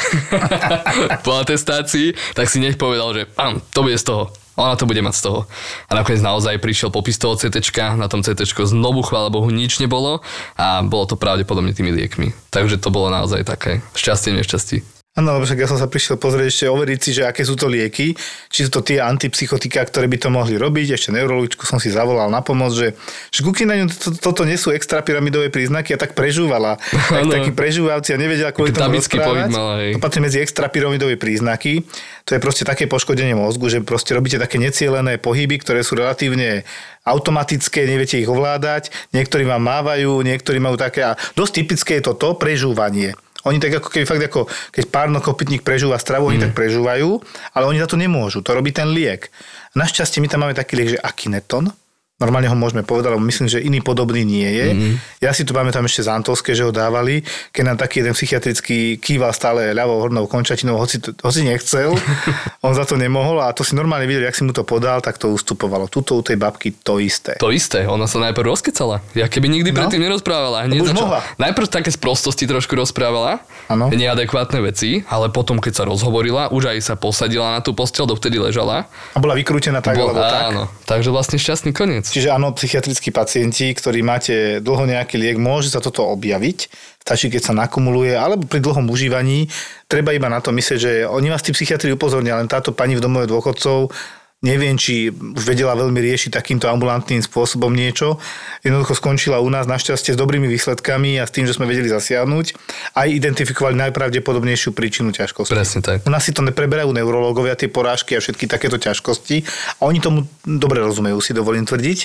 po 1.27 1.33
atestácii, 1.35 2.13
tak 2.37 2.53
si 2.53 2.61
nech 2.61 2.77
povedal, 2.77 3.17
že 3.17 3.23
pán, 3.27 3.65
to 3.73 3.81
bude 3.81 3.97
z 3.97 4.07
toho. 4.07 4.29
Ona 4.61 4.77
to 4.77 4.85
bude 4.85 5.01
mať 5.01 5.19
z 5.19 5.23
toho. 5.25 5.41
A 5.89 5.97
nakoniec 5.97 6.21
naozaj 6.21 6.61
prišiel 6.61 6.93
popis 6.93 7.17
toho 7.17 7.35
CT, 7.35 7.59
na 7.97 8.07
tom 8.07 8.21
CT 8.21 8.45
znovu, 8.45 9.01
chvála 9.01 9.33
Bohu, 9.33 9.49
nič 9.49 9.81
nebolo 9.81 10.21
a 10.55 10.85
bolo 10.85 11.09
to 11.09 11.17
pravdepodobne 11.17 11.73
tými 11.73 11.97
liekmi. 11.97 12.37
Takže 12.53 12.77
to 12.77 12.93
bolo 12.93 13.09
naozaj 13.09 13.41
také 13.49 13.81
šťastie, 13.97 14.37
nešťastie. 14.37 15.00
Áno, 15.21 15.37
lebo 15.37 15.45
však 15.45 15.61
ja 15.61 15.69
som 15.69 15.77
sa 15.77 15.85
prišiel 15.85 16.17
pozrieť 16.17 16.49
ešte 16.49 16.65
overiť 16.73 16.99
si, 17.05 17.11
že 17.13 17.29
aké 17.29 17.45
sú 17.45 17.53
to 17.53 17.69
lieky, 17.69 18.17
či 18.49 18.61
sú 18.65 18.73
to 18.73 18.81
tie 18.81 19.05
antipsychotika, 19.05 19.85
ktoré 19.85 20.09
by 20.09 20.17
to 20.17 20.33
mohli 20.33 20.57
robiť. 20.57 20.97
Ešte 20.97 21.13
neurologičku 21.13 21.69
som 21.69 21.77
si 21.77 21.93
zavolal 21.93 22.33
na 22.33 22.41
pomoc, 22.41 22.73
že, 22.73 22.97
že 23.29 23.45
Kukinaňu 23.45 23.93
to, 23.93 24.17
toto 24.17 24.49
nie 24.49 24.57
sú 24.57 24.73
extrapyramidové 24.73 25.53
príznaky 25.53 25.93
a 25.93 25.99
tak 26.01 26.17
prežúvala. 26.17 26.81
Tak, 27.11 27.27
taký 27.27 27.51
prežúvavci 27.51 28.15
a 28.15 28.23
nevedela 28.23 28.55
kvôli 28.55 28.71
tomu 28.71 28.95
rozprávať. 29.03 29.51
Mala. 29.51 29.83
To 29.93 29.99
patrí 29.99 30.23
medzi 30.23 30.39
extrapyramidové 30.39 31.19
príznaky. 31.19 31.83
To 32.23 32.39
je 32.39 32.41
proste 32.41 32.63
také 32.63 32.87
poškodenie 32.87 33.35
mozgu, 33.35 33.67
že 33.67 33.83
proste 33.83 34.15
robíte 34.15 34.39
také 34.39 34.63
necielené 34.63 35.19
pohyby, 35.19 35.59
ktoré 35.59 35.83
sú 35.83 35.99
relatívne 35.99 36.63
automatické, 37.03 37.83
neviete 37.83 38.23
ich 38.23 38.31
ovládať, 38.31 38.95
niektorí 39.11 39.43
vám 39.43 39.59
mávajú, 39.59 40.23
niektorí 40.23 40.63
majú 40.63 40.79
také 40.79 41.03
a 41.03 41.19
dosť 41.35 41.53
typické 41.67 41.93
je 41.99 42.15
toto 42.15 42.39
prežúvanie. 42.39 43.19
Oni 43.49 43.57
tak 43.57 43.81
ako 43.81 43.89
keby 43.89 44.05
fakt 44.05 44.25
ako, 44.27 44.41
keď 44.75 44.85
párnokopytník 44.93 45.65
prežúva 45.65 45.97
stravu, 45.97 46.29
mm. 46.29 46.31
oni 46.31 46.39
tak 46.45 46.53
prežúvajú, 46.53 47.09
ale 47.57 47.65
oni 47.65 47.79
za 47.81 47.89
to 47.89 47.97
nemôžu. 47.97 48.45
To 48.45 48.53
robí 48.53 48.73
ten 48.75 48.93
liek. 48.93 49.33
Našťastie 49.73 50.21
my 50.21 50.29
tam 50.29 50.45
máme 50.45 50.53
taký 50.53 50.77
liek, 50.77 50.97
že 50.97 51.01
akineton, 51.01 51.73
Normálne 52.21 52.53
ho 52.53 52.57
môžeme 52.57 52.85
povedať, 52.85 53.17
lebo 53.17 53.25
myslím, 53.25 53.49
že 53.49 53.65
iný 53.65 53.81
podobný 53.81 54.29
nie 54.29 54.45
je. 54.45 54.69
Mm-hmm. 54.77 54.95
Ja 55.25 55.33
si 55.33 55.49
tu 55.49 55.57
pamätám 55.57 55.89
ešte 55.89 56.05
z 56.05 56.13
Antolské, 56.13 56.53
že 56.53 56.69
ho 56.69 56.73
dávali, 56.73 57.25
keď 57.49 57.63
nám 57.65 57.79
taký 57.81 58.05
jeden 58.05 58.13
psychiatrický 58.13 59.01
kýval 59.01 59.33
stále 59.33 59.73
ľavou 59.73 60.05
hornou 60.05 60.29
končatinou, 60.29 60.77
hoci, 60.77 61.01
hoci 61.01 61.41
nechcel, 61.49 61.97
on 62.67 62.77
za 62.77 62.85
to 62.85 63.01
nemohol 63.01 63.41
a 63.41 63.57
to 63.57 63.65
si 63.65 63.73
normálne 63.73 64.05
videl, 64.05 64.29
jak 64.29 64.37
si 64.37 64.45
mu 64.45 64.53
to 64.53 64.69
podal, 64.69 65.01
tak 65.01 65.17
to 65.17 65.33
ustupovalo. 65.33 65.89
Tuto 65.89 66.21
u 66.21 66.23
tej 66.23 66.37
babky 66.37 66.77
to 66.85 67.01
isté. 67.01 67.41
To 67.41 67.49
isté, 67.49 67.89
ona 67.89 68.05
sa 68.05 68.21
najprv 68.21 68.53
rozkecala. 68.53 69.01
Ja 69.17 69.25
keby 69.25 69.49
nikdy 69.49 69.73
no? 69.73 69.81
predtým 69.81 70.05
nerozprávala. 70.05 70.69
Hneď 70.69 70.93
začala. 70.93 71.01
mohla. 71.01 71.19
Najprv 71.41 71.67
také 71.73 71.89
sprostosti 71.89 72.45
trošku 72.45 72.77
rozprávala, 72.77 73.41
ano. 73.73 73.89
neadekvátne 73.89 74.61
veci, 74.61 75.09
ale 75.09 75.33
potom, 75.33 75.57
keď 75.57 75.73
sa 75.73 75.85
rozhovorila, 75.89 76.53
už 76.53 76.77
aj 76.77 76.85
sa 76.85 76.95
posadila 77.01 77.57
na 77.57 77.65
tú 77.65 77.73
postel, 77.73 78.05
dovtedy 78.05 78.37
ležala. 78.37 78.85
A 79.17 79.19
bola 79.25 79.33
vykrútená 79.33 79.81
tak, 79.81 79.97
Bol, 79.97 80.13
alebo 80.13 80.21
tak. 80.21 80.43
Áno, 80.53 80.63
takže 80.85 81.09
vlastne 81.09 81.41
šťastný 81.41 81.73
koniec. 81.73 82.10
Čiže 82.11 82.35
áno, 82.35 82.51
psychiatrickí 82.51 83.15
pacienti, 83.15 83.71
ktorí 83.71 84.03
máte 84.03 84.59
dlho 84.59 84.83
nejaký 84.91 85.15
liek, 85.15 85.39
môže 85.39 85.71
sa 85.71 85.79
toto 85.79 86.03
objaviť. 86.11 86.59
Stačí, 87.01 87.31
keď 87.31 87.43
sa 87.43 87.55
nakumuluje, 87.55 88.19
alebo 88.19 88.51
pri 88.51 88.59
dlhom 88.59 88.91
užívaní. 88.91 89.47
Treba 89.87 90.11
iba 90.11 90.27
na 90.27 90.43
to 90.43 90.51
myslieť, 90.51 90.79
že 90.79 90.93
oni 91.07 91.31
vás 91.31 91.47
tí 91.47 91.55
psychiatri 91.55 91.95
upozornia, 91.95 92.37
len 92.37 92.51
táto 92.51 92.75
pani 92.75 92.99
v 92.99 93.03
domove 93.03 93.31
dôchodcov 93.31 93.95
neviem, 94.41 94.73
či 94.81 95.13
už 95.13 95.45
vedela 95.45 95.77
veľmi 95.77 96.01
riešiť 96.01 96.33
takýmto 96.33 96.65
ambulantným 96.65 97.21
spôsobom 97.21 97.69
niečo. 97.69 98.17
Jednoducho 98.65 98.97
skončila 98.97 99.37
u 99.45 99.49
nás 99.53 99.69
našťastie 99.69 100.17
s 100.17 100.19
dobrými 100.19 100.49
výsledkami 100.49 101.21
a 101.21 101.29
s 101.29 101.33
tým, 101.37 101.45
že 101.45 101.53
sme 101.53 101.69
vedeli 101.69 101.93
zasiahnuť, 101.93 102.57
aj 102.97 103.09
identifikovali 103.13 103.77
najpravdepodobnejšiu 103.77 104.73
príčinu 104.73 105.13
ťažkosti. 105.13 105.53
Presne 105.53 105.81
tak. 105.85 106.09
U 106.09 106.11
nás 106.11 106.25
si 106.25 106.33
to 106.33 106.41
nepreberajú 106.41 106.89
neurológovia, 106.89 107.53
tie 107.53 107.69
porážky 107.69 108.17
a 108.17 108.25
všetky 108.25 108.49
takéto 108.49 108.81
ťažkosti 108.81 109.45
a 109.77 109.83
oni 109.85 110.01
tomu 110.01 110.25
dobre 110.49 110.81
rozumejú, 110.81 111.21
si 111.21 111.37
dovolím 111.37 111.69
tvrdiť 111.69 111.99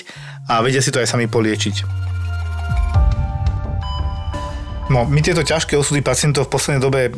a 0.52 0.60
vedia 0.60 0.84
si 0.84 0.92
to 0.92 1.00
aj 1.00 1.08
sami 1.08 1.32
poliečiť. 1.32 2.04
No, 4.86 5.02
my 5.02 5.18
tieto 5.18 5.42
ťažké 5.42 5.74
osudy 5.74 5.98
pacientov 5.98 6.46
v 6.46 6.52
poslednej 6.52 6.82
dobe 6.84 7.10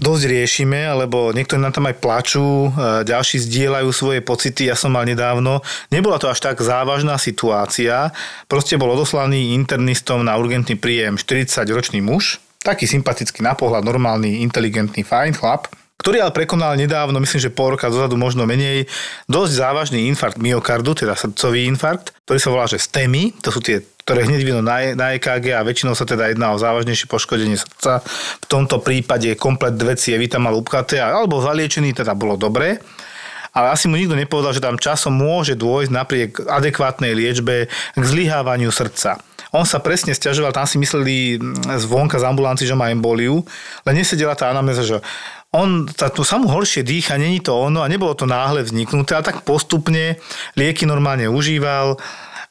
dosť 0.00 0.24
riešime, 0.26 0.90
lebo 1.04 1.30
niektorí 1.30 1.60
nám 1.60 1.74
tam 1.74 1.86
aj 1.86 2.00
plačú, 2.00 2.70
e, 2.70 3.04
ďalší 3.06 3.42
zdieľajú 3.44 3.88
svoje 3.92 4.20
pocity. 4.24 4.70
Ja 4.70 4.76
som 4.78 4.94
mal 4.94 5.06
nedávno, 5.06 5.60
nebola 5.92 6.18
to 6.18 6.26
až 6.26 6.40
tak 6.42 6.58
závažná 6.58 7.20
situácia, 7.20 8.10
proste 8.48 8.80
bol 8.80 8.90
odoslaný 8.94 9.54
internistom 9.54 10.24
na 10.24 10.34
urgentný 10.34 10.74
príjem 10.74 11.20
40-ročný 11.20 12.02
muž, 12.02 12.42
taký 12.64 12.88
sympatický 12.88 13.44
na 13.44 13.52
pohľad, 13.52 13.84
normálny, 13.84 14.40
inteligentný, 14.42 15.04
fajn 15.04 15.36
chlap, 15.36 15.68
ktorý 15.98 16.20
ale 16.20 16.36
prekonal 16.36 16.76
nedávno, 16.76 17.16
myslím, 17.22 17.40
že 17.40 17.54
pol 17.54 17.78
roka 17.78 17.88
dozadu, 17.88 18.18
možno 18.18 18.44
menej, 18.44 18.90
dosť 19.30 19.52
závažný 19.56 20.10
infarkt 20.10 20.36
myokardu, 20.36 20.92
teda 20.92 21.16
srdcový 21.16 21.64
infarkt, 21.70 22.12
ktorý 22.28 22.38
sa 22.38 22.50
volá, 22.52 22.66
že 22.68 22.82
STEMI, 22.82 23.40
to 23.40 23.54
sú 23.54 23.62
tie 23.64 23.80
ktoré 24.04 24.28
hneď 24.28 24.42
vidno 24.44 24.60
na, 24.60 24.92
na 24.92 25.16
EKG 25.16 25.56
a 25.56 25.64
väčšinou 25.64 25.96
sa 25.96 26.04
teda 26.04 26.28
jedná 26.28 26.52
o 26.52 26.60
závažnejšie 26.60 27.08
poškodenie 27.08 27.56
srdca. 27.56 28.04
V 28.44 28.46
tomto 28.52 28.84
prípade 28.84 29.32
komplet 29.40 29.80
dve 29.80 29.96
tam 30.28 30.44
mal 30.44 30.60
upchaté, 30.60 31.00
alebo 31.00 31.40
zaliečený, 31.40 31.96
teda 31.96 32.12
bolo 32.12 32.36
dobre. 32.36 32.84
Ale 33.56 33.72
asi 33.72 33.88
mu 33.88 33.96
nikto 33.96 34.12
nepovedal, 34.12 34.52
že 34.52 34.60
tam 34.60 34.76
časom 34.76 35.16
môže 35.16 35.56
dôjsť 35.56 35.90
napriek 35.94 36.30
adekvátnej 36.44 37.16
liečbe 37.16 37.72
k 37.72 38.02
zlyhávaniu 38.04 38.68
srdca. 38.68 39.24
On 39.54 39.62
sa 39.62 39.78
presne 39.78 40.10
stiažoval, 40.10 40.50
tam 40.50 40.66
si 40.66 40.82
mysleli 40.82 41.38
zvonka 41.78 42.18
z 42.18 42.26
ambulanci, 42.26 42.66
že 42.66 42.74
má 42.74 42.90
emboliu, 42.90 43.46
len 43.86 43.94
nesedela 43.94 44.34
tá 44.34 44.50
anamnéza, 44.50 44.82
že 44.82 44.98
on 45.54 45.86
sa 45.86 46.10
tu 46.10 46.26
sa 46.26 46.42
horšie 46.42 46.82
dýcha, 46.82 47.14
není 47.14 47.38
to 47.38 47.54
ono 47.54 47.86
a 47.86 47.90
nebolo 47.90 48.18
to 48.18 48.26
náhle 48.26 48.66
vzniknuté, 48.66 49.14
ale 49.14 49.22
tak 49.22 49.46
postupne 49.46 50.18
lieky 50.58 50.82
normálne 50.82 51.30
užíval 51.30 51.94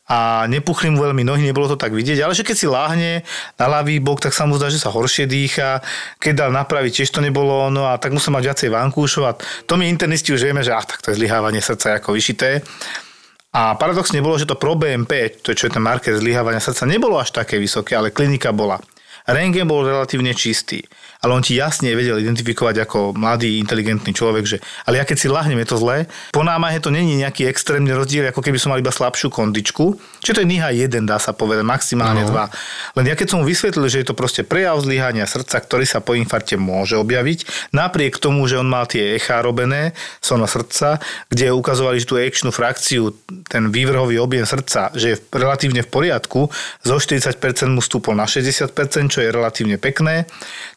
a 0.03 0.43
nepuchli 0.51 0.91
mu 0.91 0.99
veľmi 0.99 1.23
nohy, 1.23 1.43
nebolo 1.47 1.71
to 1.71 1.79
tak 1.79 1.95
vidieť, 1.95 2.19
ale 2.23 2.35
že 2.35 2.43
keď 2.43 2.55
si 2.59 2.67
láhne 2.67 3.11
na 3.55 3.65
ľavý 3.71 4.03
bok, 4.03 4.19
tak 4.19 4.35
sa 4.35 4.43
mu 4.43 4.59
zdá, 4.59 4.67
že 4.67 4.79
sa 4.79 4.91
horšie 4.91 5.27
dýcha, 5.27 5.79
keď 6.19 6.47
dal 6.47 6.51
napraviť, 6.51 7.03
tiež 7.03 7.11
to 7.11 7.23
nebolo 7.23 7.71
ono 7.71 7.87
a 7.87 7.99
tak 7.99 8.11
musel 8.11 8.35
mať 8.35 8.43
viacej 8.51 8.69
vankúšov 8.71 9.23
a 9.27 9.35
to 9.67 9.79
my 9.79 9.87
internisti 9.87 10.35
už 10.35 10.43
vieme, 10.43 10.63
že 10.63 10.75
ach, 10.75 10.87
tak 10.87 11.03
to 11.03 11.11
je 11.11 11.19
zlyhávanie 11.19 11.63
srdca 11.63 11.99
ako 11.99 12.15
vyšité. 12.15 12.63
A 13.53 13.77
paradoxne 13.77 14.17
bolo, 14.17 14.35
že 14.41 14.49
to 14.49 14.57
pro 14.57 14.73
BMP, 14.73 15.39
to 15.45 15.53
čo 15.53 15.69
je 15.69 15.77
ten 15.77 15.83
marker 15.83 16.17
zlyhávania 16.17 16.57
srdca, 16.57 16.89
nebolo 16.89 17.21
až 17.21 17.31
také 17.31 17.61
vysoké, 17.61 17.93
ale 17.93 18.09
klinika 18.09 18.49
bola. 18.49 18.81
Rengen 19.27 19.67
bol 19.67 19.87
relatívne 19.87 20.35
čistý 20.35 20.83
ale 21.23 21.39
on 21.39 21.39
ti 21.39 21.55
jasne 21.55 21.87
vedel 21.95 22.19
identifikovať 22.19 22.83
ako 22.83 23.15
mladý, 23.15 23.55
inteligentný 23.55 24.11
človek, 24.11 24.43
že 24.43 24.57
ale 24.83 24.99
ja 24.99 25.07
keď 25.07 25.17
si 25.17 25.31
lahnem, 25.31 25.55
je 25.63 25.71
to 25.71 25.79
zlé. 25.79 26.11
Po 26.35 26.43
námahe 26.43 26.83
to 26.83 26.91
není 26.91 27.15
nejaký 27.15 27.47
extrémny 27.47 27.95
rozdiel, 27.95 28.27
ako 28.27 28.43
keby 28.43 28.59
som 28.59 28.75
mal 28.75 28.83
iba 28.83 28.91
slabšiu 28.91 29.31
kondičku. 29.31 29.95
Čiže 30.19 30.35
to 30.35 30.41
je 30.43 30.51
NIHA 30.51 30.91
1, 30.91 31.07
dá 31.07 31.15
sa 31.23 31.31
povedať, 31.31 31.63
maximálne 31.63 32.27
2. 32.27 32.99
Len 32.99 33.05
ja 33.07 33.15
keď 33.15 33.27
som 33.31 33.39
mu 33.39 33.47
vysvetlil, 33.47 33.87
že 33.87 34.03
je 34.03 34.07
to 34.11 34.19
proste 34.19 34.43
prejav 34.43 34.83
zlyhania 34.83 35.23
srdca, 35.23 35.63
ktorý 35.63 35.87
sa 35.87 36.03
po 36.03 36.11
infarte 36.19 36.59
môže 36.59 36.99
objaviť, 36.99 37.71
napriek 37.71 38.19
tomu, 38.19 38.43
že 38.43 38.59
on 38.59 38.67
mal 38.67 38.83
tie 38.83 39.15
echá 39.15 39.39
robené, 39.39 39.95
sono 40.19 40.43
srdca, 40.43 40.99
kde 41.31 41.55
ukazovali, 41.55 42.03
že 42.03 42.09
tú 42.11 42.19
ekčnú 42.19 42.51
frakciu, 42.51 43.15
ten 43.47 43.71
vývrhový 43.71 44.19
objem 44.19 44.43
srdca, 44.43 44.91
že 44.91 45.15
je 45.15 45.17
relatívne 45.31 45.87
v 45.87 45.89
poriadku, 45.89 46.51
zo 46.83 46.95
40% 46.99 47.39
mu 47.71 47.79
stúpol 47.79 48.19
na 48.19 48.27
60%, 48.27 48.67
čo 49.13 49.21
je 49.21 49.29
relatívne 49.29 49.77
pekné, 49.77 50.25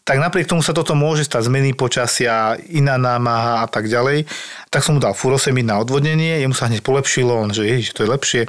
tak 0.05 0.21
napriek 0.21 0.45
tomu 0.45 0.61
sa 0.61 0.77
toto 0.77 0.93
môže 0.93 1.25
stať 1.25 1.49
zmeny 1.49 1.73
počasia, 1.73 2.61
iná 2.69 3.01
námaha 3.01 3.65
a 3.65 3.67
tak 3.67 3.89
ďalej. 3.89 4.29
Tak 4.69 4.85
som 4.85 4.97
mu 4.97 5.01
dal 5.01 5.17
furosemid 5.17 5.65
na 5.65 5.81
odvodnenie, 5.81 6.45
jemu 6.45 6.53
sa 6.53 6.69
hneď 6.69 6.85
polepšilo, 6.85 7.33
on, 7.33 7.51
že 7.51 7.65
ježiš, 7.65 7.97
to 7.97 8.05
je 8.05 8.13
lepšie. 8.13 8.43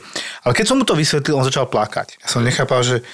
Ale 0.44 0.52
keď 0.52 0.66
som 0.68 0.78
mu 0.78 0.84
to 0.84 1.00
vysvetlil, 1.00 1.40
on 1.40 1.48
začal 1.48 1.72
plakať. 1.72 2.20
Ja 2.20 2.28
som 2.28 2.44
nechápal, 2.44 2.84
že 2.84 3.08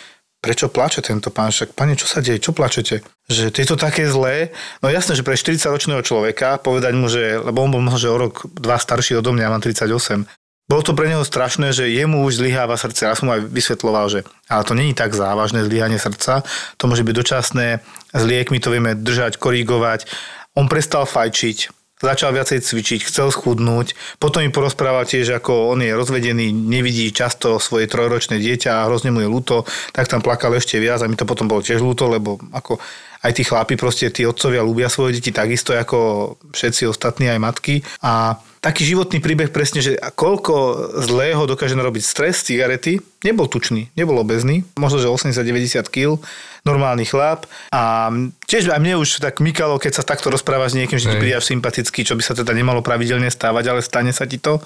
prečo 0.43 0.67
plače 0.67 0.99
tento 0.99 1.31
pán, 1.31 1.55
však 1.55 1.71
pane, 1.71 1.95
čo 1.95 2.03
sa 2.03 2.19
deje, 2.19 2.43
čo 2.43 2.51
plačete? 2.51 2.99
Že 3.31 3.55
je 3.55 3.63
to 3.63 3.79
také 3.79 4.03
zlé. 4.11 4.51
No 4.83 4.91
jasné, 4.91 5.15
že 5.15 5.23
pre 5.23 5.39
40-ročného 5.39 6.03
človeka 6.03 6.59
povedať 6.59 6.93
mu, 6.99 7.07
že, 7.07 7.39
lebo 7.39 7.63
on 7.63 7.71
bol 7.71 7.79
možno, 7.79 7.95
že 7.95 8.11
o 8.11 8.19
rok, 8.19 8.43
dva 8.51 8.75
starší 8.75 9.23
odo 9.23 9.31
mňa, 9.31 9.47
mám 9.47 9.63
38, 9.63 10.27
bolo 10.63 10.81
to 10.81 10.95
pre 10.95 11.11
neho 11.11 11.27
strašné, 11.27 11.75
že 11.75 11.91
jemu 11.91 12.23
už 12.23 12.39
zlyháva 12.39 12.79
srdce. 12.79 13.05
Ja 13.05 13.19
som 13.19 13.27
aj 13.27 13.45
vysvetloval, 13.51 14.07
že 14.07 14.19
ale 14.47 14.63
to 14.63 14.73
není 14.73 14.95
tak 14.95 15.11
závažné 15.11 15.67
zlyhanie 15.67 15.99
srdca, 15.99 16.41
to 16.79 16.83
môže 16.87 17.03
byť 17.03 17.15
dočasné, 17.15 17.67
s 18.15 18.23
liekmi 18.23 18.63
to 18.63 18.71
vieme 18.71 18.95
držať, 18.95 19.37
korigovať. 19.37 20.07
On 20.55 20.71
prestal 20.71 21.03
fajčiť, 21.03 21.67
začal 22.03 22.35
viacej 22.35 22.63
cvičiť, 22.63 22.99
chcel 23.07 23.31
schudnúť, 23.31 23.95
potom 24.19 24.43
mi 24.43 24.51
porozprával 24.51 25.07
tiež, 25.07 25.35
ako 25.39 25.71
on 25.71 25.83
je 25.83 25.95
rozvedený, 25.95 26.51
nevidí 26.51 27.11
často 27.15 27.59
svoje 27.59 27.87
trojročné 27.87 28.39
dieťa 28.39 28.83
a 28.83 28.85
hrozne 28.87 29.11
mu 29.11 29.23
je 29.23 29.31
ľúto, 29.31 29.63
tak 29.95 30.11
tam 30.11 30.19
plakal 30.19 30.51
ešte 30.55 30.79
viac 30.79 30.99
a 31.03 31.09
mi 31.11 31.19
to 31.19 31.27
potom 31.27 31.47
bolo 31.47 31.63
tiež 31.63 31.79
ľúto, 31.79 32.07
lebo 32.11 32.39
ako 32.51 32.79
aj 33.23 33.31
tí 33.31 33.43
chlapi, 33.47 33.79
proste 33.79 34.11
tí 34.11 34.27
otcovia 34.27 34.63
ľúbia 34.63 34.91
svoje 34.91 35.19
deti 35.19 35.31
takisto 35.31 35.71
ako 35.71 36.35
všetci 36.51 36.91
ostatní 36.91 37.31
aj 37.31 37.39
matky 37.39 37.79
a 38.03 38.35
taký 38.63 38.87
životný 38.87 39.19
príbeh 39.19 39.51
presne, 39.51 39.83
že 39.83 39.99
koľko 39.99 40.87
zlého 41.03 41.43
dokáže 41.43 41.75
narobiť 41.75 41.99
stres 41.99 42.47
cigarety. 42.47 43.03
Nebol 43.27 43.51
tučný, 43.51 43.91
nebol 43.99 44.15
obezný, 44.23 44.63
možno, 44.79 45.03
že 45.03 45.11
80-90 45.11 45.83
kg, 45.91 46.15
normálny 46.63 47.03
chlap. 47.03 47.43
A 47.75 48.07
tiež 48.47 48.71
aj 48.71 48.79
mne 48.79 49.03
už 49.03 49.19
tak 49.19 49.43
mykalo, 49.43 49.83
keď 49.83 49.99
sa 49.99 50.07
takto 50.07 50.31
rozprávaš 50.31 50.73
s 50.73 50.79
niekým, 50.79 50.95
že 50.95 51.11
ti 51.11 51.19
príde 51.19 51.35
sympatický, 51.43 52.07
čo 52.07 52.15
by 52.15 52.23
sa 52.23 52.33
teda 52.39 52.55
nemalo 52.55 52.79
pravidelne 52.79 53.27
stávať, 53.27 53.63
ale 53.67 53.83
stane 53.83 54.15
sa 54.15 54.23
ti 54.23 54.39
to. 54.39 54.63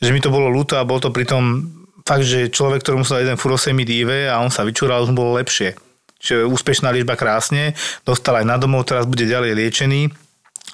Že 0.00 0.16
mi 0.16 0.20
to 0.24 0.32
bolo 0.32 0.48
ľúto 0.48 0.80
a 0.80 0.88
bol 0.88 0.96
to 0.96 1.12
pritom 1.12 1.68
fakt, 2.08 2.24
že 2.24 2.48
človek, 2.48 2.80
ktorý 2.80 3.04
musel 3.04 3.20
jeden 3.20 3.36
furosemid 3.36 3.84
IV 3.84 4.32
a 4.32 4.40
on 4.40 4.48
sa 4.48 4.64
vyčúral, 4.64 5.04
už 5.04 5.12
bolo 5.12 5.36
lepšie. 5.36 5.76
Čiže 6.16 6.48
úspešná 6.48 6.88
liečba 6.88 7.20
krásne, 7.20 7.76
dostal 8.08 8.40
aj 8.40 8.48
na 8.48 8.56
domov, 8.56 8.88
teraz 8.88 9.04
bude 9.04 9.28
ďalej 9.28 9.52
liečený 9.52 10.25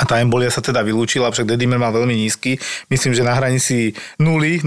a 0.03 0.05
tá 0.05 0.19
embolia 0.19 0.51
sa 0.51 0.59
teda 0.59 0.83
vylúčila, 0.83 1.31
však 1.31 1.47
dedimer 1.47 1.79
mal 1.79 1.95
veľmi 1.95 2.11
nízky, 2.19 2.59
myslím, 2.91 3.15
že 3.15 3.23
na 3.23 3.39
hranici 3.39 3.95
0, 4.19 4.35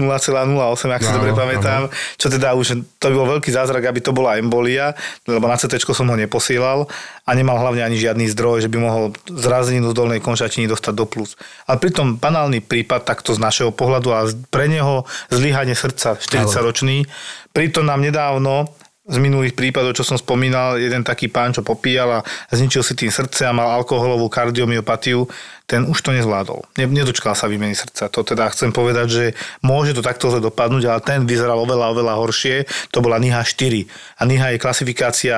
ak 0.96 1.02
si 1.04 1.12
no, 1.12 1.16
dobre 1.20 1.36
pamätám, 1.36 1.92
no. 1.92 1.92
čo 2.16 2.32
teda 2.32 2.56
už, 2.56 2.80
to 2.96 3.12
by 3.12 3.14
bol 3.14 3.28
veľký 3.36 3.52
zázrak, 3.52 3.84
aby 3.84 4.00
to 4.00 4.16
bola 4.16 4.40
embolia, 4.40 4.96
lebo 5.28 5.44
na 5.44 5.60
CT 5.60 5.76
som 5.92 6.08
ho 6.08 6.16
neposielal 6.16 6.88
a 7.28 7.30
nemal 7.36 7.60
hlavne 7.60 7.84
ani 7.84 8.00
žiadny 8.00 8.32
zdroj, 8.32 8.64
že 8.64 8.72
by 8.72 8.78
mohol 8.80 9.04
zrazeninu 9.28 9.92
z 9.92 9.98
dolnej 9.98 10.24
končatiny 10.24 10.64
dostať 10.64 10.94
do 10.96 11.04
plus. 11.04 11.36
Ale 11.68 11.76
pritom 11.76 12.16
banálny 12.16 12.64
prípad, 12.64 13.04
takto 13.04 13.36
z 13.36 13.42
našeho 13.44 13.76
pohľadu, 13.76 14.08
a 14.16 14.24
pre 14.48 14.72
neho 14.72 15.04
zlyhanie 15.28 15.76
srdca 15.76 16.16
40-ročný, 16.16 17.04
pritom 17.52 17.84
nám 17.84 18.00
nedávno 18.00 18.72
z 19.06 19.16
minulých 19.22 19.54
prípadov, 19.54 19.94
čo 19.94 20.02
som 20.02 20.18
spomínal, 20.18 20.82
jeden 20.82 21.06
taký 21.06 21.30
pán, 21.30 21.54
čo 21.54 21.62
popíjal 21.62 22.20
a 22.20 22.24
zničil 22.50 22.82
si 22.82 22.98
tým 22.98 23.14
srdce 23.14 23.46
a 23.46 23.54
mal 23.54 23.70
alkoholovú 23.78 24.26
kardiomyopatiu, 24.26 25.30
ten 25.66 25.86
už 25.86 25.98
to 25.98 26.10
nezvládol. 26.14 26.66
Nedočkal 26.78 27.34
sa 27.34 27.50
výmeny 27.50 27.74
srdca. 27.74 28.06
To 28.10 28.22
teda 28.22 28.50
chcem 28.54 28.70
povedať, 28.70 29.06
že 29.10 29.24
môže 29.66 29.94
to 29.94 30.02
takto 30.02 30.30
zle 30.30 30.42
dopadnúť, 30.42 30.84
ale 30.86 31.00
ten 31.02 31.26
vyzeral 31.26 31.58
oveľa, 31.58 31.90
oveľa 31.90 32.14
horšie. 32.22 32.56
To 32.94 33.02
bola 33.02 33.18
NIHA 33.18 33.42
4. 33.42 34.18
A 34.18 34.22
NIHA 34.26 34.48
je 34.54 34.62
klasifikácia 34.62 35.36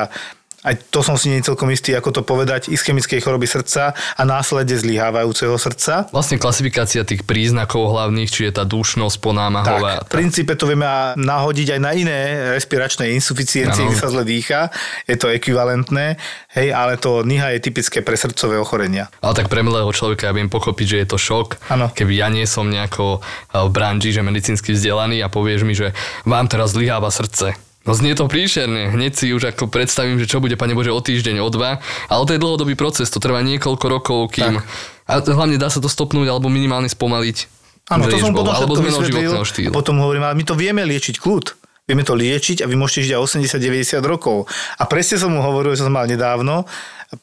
aj 0.66 0.90
to 0.90 1.06
som 1.06 1.14
si 1.14 1.30
nie 1.30 1.38
celkom 1.38 1.70
istý, 1.70 1.94
ako 1.94 2.10
to 2.10 2.22
povedať, 2.26 2.66
ischemickej 2.66 3.22
choroby 3.22 3.46
srdca 3.46 3.94
a 3.94 4.22
následne 4.26 4.74
zlyhávajúceho 4.74 5.54
srdca. 5.54 6.10
Vlastne 6.10 6.34
klasifikácia 6.42 7.06
tých 7.06 7.22
príznakov 7.22 7.94
hlavných, 7.94 8.26
či 8.26 8.50
je 8.50 8.52
tá 8.58 8.66
dušnosť, 8.66 9.22
ponámahová. 9.22 10.02
Tak, 10.02 10.10
v 10.10 10.14
princípe 10.18 10.58
to 10.58 10.66
vieme 10.66 10.86
nahodiť 11.14 11.78
aj 11.78 11.80
na 11.80 11.92
iné 11.94 12.18
respiračné 12.58 13.14
insuficiencie, 13.14 13.86
kde 13.86 14.02
sa 14.02 14.10
zle 14.10 14.26
dýcha. 14.26 14.74
Je 15.06 15.14
to 15.14 15.30
ekvivalentné, 15.30 16.18
hej, 16.58 16.74
ale 16.74 16.98
to 16.98 17.22
NIHA 17.22 17.54
je 17.54 17.60
typické 17.62 18.02
pre 18.02 18.18
srdcové 18.18 18.58
ochorenia. 18.58 19.06
Ale 19.22 19.38
tak 19.38 19.46
pre 19.46 19.62
mladého 19.62 19.94
človeka 19.94 20.26
ja 20.26 20.34
viem 20.34 20.50
pochopiť, 20.50 20.86
že 20.90 20.98
je 21.06 21.06
to 21.06 21.18
šok. 21.22 21.70
Ano. 21.70 21.94
Keby 21.94 22.18
ja 22.18 22.26
nie 22.34 22.50
som 22.50 22.66
nejako 22.66 23.22
eh, 23.22 23.62
v 23.62 23.70
branži, 23.70 24.10
že 24.10 24.26
medicínsky 24.26 24.74
vzdelaný 24.74 25.22
a 25.22 25.30
povieš 25.30 25.62
mi, 25.62 25.78
že 25.78 25.94
vám 26.26 26.50
teraz 26.50 26.74
zlyháva 26.74 27.14
srdce 27.14 27.67
No 27.88 27.96
znie 27.96 28.12
to 28.12 28.28
príšerne. 28.28 28.92
Hneď 28.92 29.12
si 29.16 29.32
už 29.32 29.56
ako 29.56 29.72
predstavím, 29.72 30.20
že 30.20 30.28
čo 30.28 30.44
bude, 30.44 30.60
pane 30.60 30.76
Bože, 30.76 30.92
o 30.92 31.00
týždeň, 31.00 31.40
o 31.40 31.48
dva. 31.48 31.80
Ale 32.12 32.22
to 32.28 32.36
je 32.36 32.40
dlhodobý 32.40 32.76
proces, 32.76 33.08
to 33.08 33.16
trvá 33.16 33.40
niekoľko 33.40 33.86
rokov, 33.88 34.18
kým... 34.36 34.60
Tak. 34.60 34.68
A 35.08 35.24
hlavne 35.24 35.56
dá 35.56 35.72
sa 35.72 35.80
to 35.80 35.88
stopnúť 35.88 36.28
alebo 36.28 36.52
minimálne 36.52 36.92
spomaliť. 36.92 37.48
Áno, 37.88 38.04
to 38.04 38.20
som 38.20 38.36
potom 38.36 38.52
alebo 38.52 38.76
zmenou 38.76 39.00
životného 39.00 39.48
štýlu. 39.48 39.72
Potom 39.72 39.96
hovorím, 40.04 40.28
ale 40.28 40.36
my 40.36 40.44
to 40.44 40.52
vieme 40.52 40.84
liečiť 40.84 41.16
kľud. 41.16 41.56
Vieme 41.88 42.04
to 42.04 42.12
liečiť 42.12 42.60
a 42.60 42.68
vy 42.68 42.76
môžete 42.76 43.08
žiť 43.08 43.12
aj 43.16 43.48
80-90 43.48 44.04
rokov. 44.04 44.44
A 44.76 44.84
presne 44.84 45.16
som 45.16 45.32
mu 45.32 45.40
hovoril, 45.40 45.72
že 45.72 45.88
som 45.88 45.96
mal 45.96 46.04
nedávno, 46.04 46.68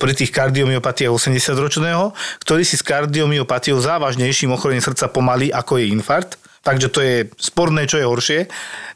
pri 0.01 0.17
tých 0.17 0.34
kardiomyopatiách 0.34 1.13
80-ročného, 1.13 2.17
ktorý 2.41 2.65
si 2.65 2.74
s 2.74 2.81
kardiomyopatiou 2.81 3.77
závažnejším 3.77 4.50
ochorením 4.57 4.81
srdca 4.81 5.05
pomalý, 5.13 5.53
ako 5.53 5.77
je 5.77 5.93
infarkt, 5.93 6.41
takže 6.65 6.89
to 6.89 7.00
je 7.05 7.29
sporné, 7.38 7.86
čo 7.86 8.01
je 8.01 8.10
horšie, 8.10 8.39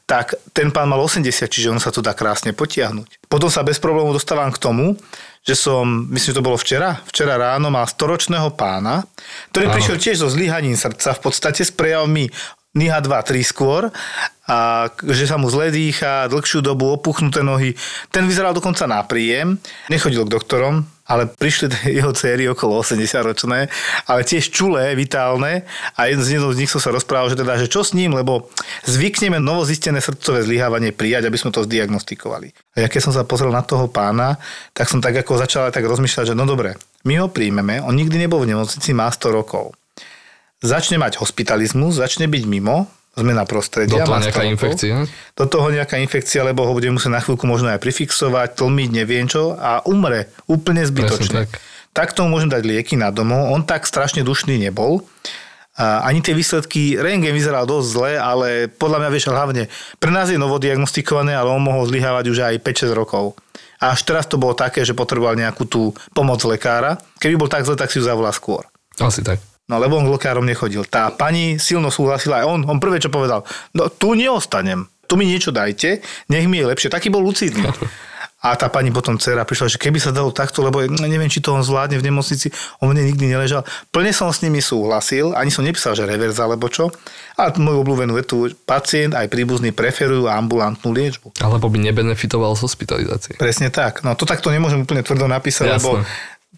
tak 0.09 0.33
ten 0.57 0.73
pán 0.73 0.89
mal 0.89 0.97
80, 0.97 1.29
čiže 1.45 1.69
on 1.69 1.77
sa 1.77 1.93
tu 1.93 2.01
dá 2.01 2.17
krásne 2.17 2.49
potiahnuť. 2.49 3.29
Potom 3.29 3.53
sa 3.53 3.61
bez 3.61 3.77
problémov 3.77 4.17
dostávam 4.17 4.49
k 4.49 4.57
tomu, 4.57 4.97
že 5.45 5.53
som, 5.53 5.85
myslím, 6.09 6.33
že 6.33 6.39
to 6.41 6.47
bolo 6.49 6.57
včera, 6.57 6.97
včera 7.05 7.38
ráno 7.38 7.69
mal 7.69 7.85
storočného 7.85 8.57
pána, 8.57 9.05
ktorý 9.53 9.69
Áno. 9.69 9.75
prišiel 9.77 9.97
tiež 10.01 10.25
so 10.25 10.33
zlyhaním 10.33 10.73
srdca, 10.73 11.13
v 11.13 11.21
podstate 11.21 11.61
s 11.61 11.69
prejavmi 11.69 12.33
NIHA 12.73 13.05
2, 13.05 13.29
3 13.38 13.45
skôr 13.45 13.93
a 14.49 14.89
že 15.05 15.29
sa 15.29 15.38
mu 15.38 15.49
zle 15.49 15.69
dýcha, 15.69 16.29
dlhšiu 16.29 16.65
dobu, 16.65 16.89
opuchnuté 16.89 17.45
nohy. 17.45 17.77
Ten 18.09 18.25
vyzeral 18.25 18.53
dokonca 18.53 18.89
na 18.89 19.05
príjem, 19.05 19.61
nechodil 19.93 20.25
k 20.25 20.33
doktorom, 20.33 20.85
ale 21.09 21.25
prišli 21.25 21.73
jeho 21.99 22.13
céry 22.13 22.45
okolo 22.45 22.85
80 22.85 23.01
ročné, 23.25 23.65
ale 24.05 24.21
tiež 24.21 24.53
čulé, 24.53 24.93
vitálne 24.93 25.65
a 25.97 26.05
jeden 26.05 26.21
z, 26.21 26.37
z 26.37 26.59
nich 26.61 26.69
som 26.69 26.77
sa 26.77 26.93
rozprával, 26.93 27.33
že 27.33 27.41
teda, 27.41 27.57
že 27.57 27.65
čo 27.65 27.81
s 27.81 27.97
ním, 27.97 28.13
lebo 28.13 28.53
zvykneme 28.85 29.41
novozistené 29.41 29.97
srdcové 29.97 30.45
zlyhávanie 30.45 30.93
prijať, 30.93 31.25
aby 31.25 31.37
sme 31.41 31.49
to 31.49 31.65
zdiagnostikovali. 31.65 32.53
A 32.77 32.85
ja 32.85 32.87
keď 32.87 33.09
som 33.09 33.13
sa 33.17 33.25
pozrel 33.25 33.49
na 33.49 33.65
toho 33.65 33.89
pána, 33.89 34.37
tak 34.77 34.85
som 34.85 35.01
tak 35.01 35.17
ako 35.17 35.41
začal 35.41 35.73
tak 35.73 35.83
rozmýšľať, 35.83 36.31
že 36.31 36.37
no 36.37 36.45
dobre, 36.45 36.77
my 37.03 37.25
ho 37.25 37.27
príjmeme, 37.27 37.81
on 37.81 37.97
nikdy 37.97 38.21
nebol 38.21 38.45
v 38.45 38.53
nemocnici, 38.53 38.93
má 38.93 39.09
100 39.09 39.33
rokov. 39.33 39.73
Začne 40.59 40.99
mať 40.99 41.23
hospitalizmus, 41.23 42.03
začne 42.03 42.27
byť 42.27 42.43
mimo, 42.43 42.91
zmena 43.19 43.43
prostredia. 43.43 44.01
Do 44.01 44.07
toho 44.07 44.23
nejaká 44.23 44.43
infekcia? 44.47 44.95
Do 45.35 45.45
toho 45.45 45.67
nejaká 45.69 45.99
infekcia, 45.99 46.41
lebo 46.47 46.63
ho 46.63 46.71
bude 46.71 46.88
musieť 46.89 47.11
na 47.13 47.21
chvíľku 47.21 47.43
možno 47.43 47.69
aj 47.69 47.83
prifixovať, 47.83 48.57
tlmiť, 48.57 48.89
neviem 48.95 49.27
čo 49.27 49.59
a 49.59 49.83
umre 49.83 50.31
úplne 50.47 50.81
zbytočne. 50.88 51.45
tak. 51.45 51.59
tak 51.91 52.09
tomu 52.15 52.33
môžem 52.33 52.47
dať 52.47 52.63
lieky 52.63 52.95
na 52.95 53.11
domov. 53.11 53.51
On 53.51 53.61
tak 53.61 53.83
strašne 53.83 54.23
dušný 54.23 54.55
nebol. 54.55 55.03
A 55.79 56.03
ani 56.11 56.19
tie 56.19 56.35
výsledky, 56.35 56.99
rengen 56.99 57.31
vyzeral 57.31 57.63
dosť 57.63 57.88
zle, 57.88 58.11
ale 58.19 58.67
podľa 58.67 58.99
mňa 58.99 59.09
vieš, 59.15 59.31
hlavne 59.31 59.71
pre 59.95 60.11
nás 60.11 60.27
je 60.27 60.35
novodiagnostikované, 60.35 61.31
ale 61.31 61.55
on 61.55 61.63
mohol 61.63 61.88
zlyhávať 61.88 62.25
už 62.27 62.38
aj 62.51 62.55
5-6 62.59 62.91
rokov. 62.91 63.39
A 63.79 63.95
až 63.95 64.03
teraz 64.03 64.27
to 64.27 64.35
bolo 64.35 64.51
také, 64.51 64.83
že 64.83 64.91
potreboval 64.91 65.39
nejakú 65.39 65.63
tú 65.63 65.95
pomoc 66.11 66.43
lekára. 66.43 66.99
Keby 67.23 67.39
bol 67.39 67.47
tak 67.47 67.63
zle, 67.63 67.79
tak 67.79 67.95
si 67.95 68.03
ju 68.03 68.03
zavolá 68.03 68.35
skôr. 68.35 68.67
Asi 68.99 69.23
tak. 69.23 69.39
No 69.69 69.77
lebo 69.77 70.01
on 70.01 70.09
k 70.09 70.13
lekárom 70.17 70.43
nechodil. 70.43 70.81
Tá 70.89 71.13
pani 71.13 71.61
silno 71.61 71.93
súhlasila 71.93 72.41
aj 72.41 72.45
on. 72.49 72.61
On 72.65 72.81
prvé 72.81 72.97
čo 72.97 73.13
povedal, 73.13 73.45
no 73.77 73.88
tu 73.88 74.17
neostanem. 74.17 74.89
tu 75.09 75.17
mi 75.17 75.25
niečo 75.25 75.49
dajte, 75.49 76.05
nech 76.29 76.45
mi 76.45 76.61
je 76.61 76.69
lepšie. 76.69 76.93
Taký 76.93 77.09
bol 77.09 77.25
lucidný. 77.25 77.65
A 78.39 78.55
tá 78.55 78.71
pani 78.71 78.88
potom 78.88 79.19
dcera 79.19 79.43
prišla, 79.43 79.75
že 79.75 79.75
keby 79.75 79.99
sa 79.99 80.15
dalo 80.15 80.31
takto, 80.31 80.63
lebo 80.63 80.79
neviem, 80.88 81.27
či 81.27 81.43
to 81.43 81.51
on 81.51 81.59
zvládne 81.59 81.99
v 81.99 82.07
nemocnici, 82.07 82.47
on 82.79 82.88
mne 82.88 83.11
nikdy 83.11 83.27
neležal. 83.27 83.67
Plne 83.91 84.15
som 84.15 84.31
s 84.31 84.39
nimi 84.39 84.63
súhlasil, 84.63 85.35
ani 85.35 85.51
som 85.51 85.59
nepísal, 85.59 85.91
že 85.91 86.07
reverz 86.07 86.39
alebo 86.39 86.71
čo. 86.71 86.88
A 87.35 87.51
moju 87.51 87.83
obľúbenú 87.83 88.15
vetu, 88.15 88.47
pacient 88.63 89.11
aj 89.11 89.27
príbuzný 89.27 89.75
preferujú 89.75 90.31
ambulantnú 90.31 90.95
liečbu. 90.95 91.35
Alebo 91.43 91.67
by 91.67 91.83
nebenefitoval 91.91 92.55
z 92.55 92.63
hospitalizácie. 92.63 93.35
Presne 93.35 93.67
tak. 93.75 94.07
No 94.07 94.15
to 94.15 94.23
takto 94.23 94.47
nemôžem 94.55 94.88
úplne 94.88 95.03
tvrdo 95.03 95.27
napísať, 95.27 95.75
Jasné. 95.75 95.75
lebo 95.75 95.89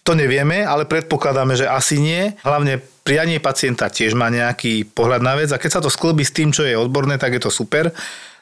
to 0.01 0.17
nevieme, 0.17 0.65
ale 0.65 0.89
predpokladáme, 0.89 1.53
že 1.53 1.69
asi 1.69 2.01
nie. 2.01 2.33
Hlavne 2.41 2.81
prianie 3.05 3.37
pacienta 3.37 3.91
tiež 3.91 4.17
má 4.17 4.33
nejaký 4.33 4.89
pohľad 4.97 5.21
na 5.21 5.37
vec 5.37 5.49
a 5.53 5.61
keď 5.61 5.71
sa 5.77 5.83
to 5.83 5.93
sklbí 5.93 6.25
s 6.25 6.33
tým, 6.33 6.49
čo 6.49 6.65
je 6.65 6.73
odborné, 6.73 7.21
tak 7.21 7.37
je 7.37 7.41
to 7.43 7.53
super. 7.53 7.93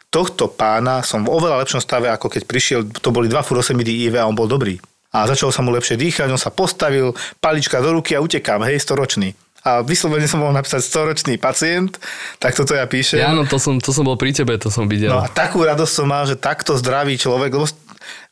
Tohto 0.10 0.50
pána 0.50 1.06
som 1.06 1.22
v 1.22 1.30
oveľa 1.30 1.62
lepšom 1.62 1.84
stave, 1.84 2.10
ako 2.10 2.32
keď 2.34 2.42
prišiel, 2.48 2.80
to 2.90 3.14
boli 3.14 3.30
dva 3.30 3.46
furosemidy 3.46 4.10
IV 4.10 4.24
a 4.24 4.30
on 4.30 4.34
bol 4.34 4.50
dobrý. 4.50 4.80
A 5.10 5.26
začalo 5.26 5.50
sa 5.50 5.66
mu 5.66 5.74
lepšie 5.74 5.98
dýchať, 5.98 6.30
on 6.30 6.42
sa 6.42 6.54
postavil, 6.54 7.18
palička 7.42 7.82
do 7.82 7.98
ruky 7.98 8.14
a 8.14 8.22
utekám, 8.22 8.62
hej, 8.66 8.78
storočný. 8.82 9.34
A 9.66 9.84
vyslovene 9.84 10.24
som 10.24 10.40
mohol 10.40 10.56
napísať 10.56 10.86
storočný 10.86 11.36
pacient, 11.36 12.00
tak 12.40 12.56
toto 12.56 12.72
ja 12.78 12.88
píšem. 12.88 13.20
Ja, 13.20 13.36
no 13.36 13.44
to 13.44 13.60
som, 13.60 13.76
to 13.82 13.92
som 13.92 14.08
bol 14.08 14.16
pri 14.16 14.32
tebe, 14.32 14.56
to 14.56 14.72
som 14.72 14.88
videl. 14.88 15.12
No 15.12 15.20
a 15.20 15.28
takú 15.28 15.60
radosť 15.66 15.94
som 15.94 16.08
mal, 16.08 16.24
že 16.24 16.40
takto 16.40 16.80
zdravý 16.80 17.20
človek, 17.20 17.52
lebo 17.52 17.68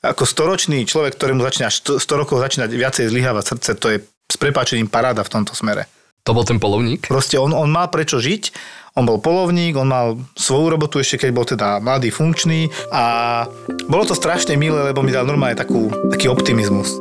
ako 0.05 0.23
storočný 0.29 0.85
človek, 0.85 1.17
ktorému 1.17 1.41
začína 1.41 1.73
100 1.73 1.97
rokov 1.97 2.37
začínať 2.37 2.69
viacej 2.69 3.05
zlyhávať 3.09 3.43
srdce, 3.55 3.69
to 3.81 3.87
je 3.93 3.97
s 4.05 4.35
prepáčením 4.37 4.91
paráda 4.91 5.25
v 5.25 5.33
tomto 5.33 5.57
smere. 5.57 5.89
To 6.27 6.35
bol 6.35 6.43
ten 6.43 6.59
polovník? 6.59 7.07
Proste 7.07 7.39
on, 7.39 7.55
on 7.55 7.71
mal 7.71 7.87
prečo 7.87 8.19
žiť, 8.19 8.51
on 8.99 9.07
bol 9.07 9.23
polovník, 9.23 9.79
on 9.79 9.87
mal 9.87 10.19
svoju 10.35 10.75
robotu 10.75 10.99
ešte 10.99 11.25
keď 11.25 11.31
bol 11.31 11.45
teda 11.47 11.79
mladý, 11.79 12.11
funkčný 12.11 12.67
a 12.91 13.45
bolo 13.87 14.03
to 14.03 14.13
strašne 14.13 14.59
milé, 14.59 14.91
lebo 14.91 15.01
mi 15.01 15.15
dal 15.15 15.23
normálne 15.23 15.55
takú, 15.55 15.87
taký 16.11 16.27
optimizmus. 16.27 16.99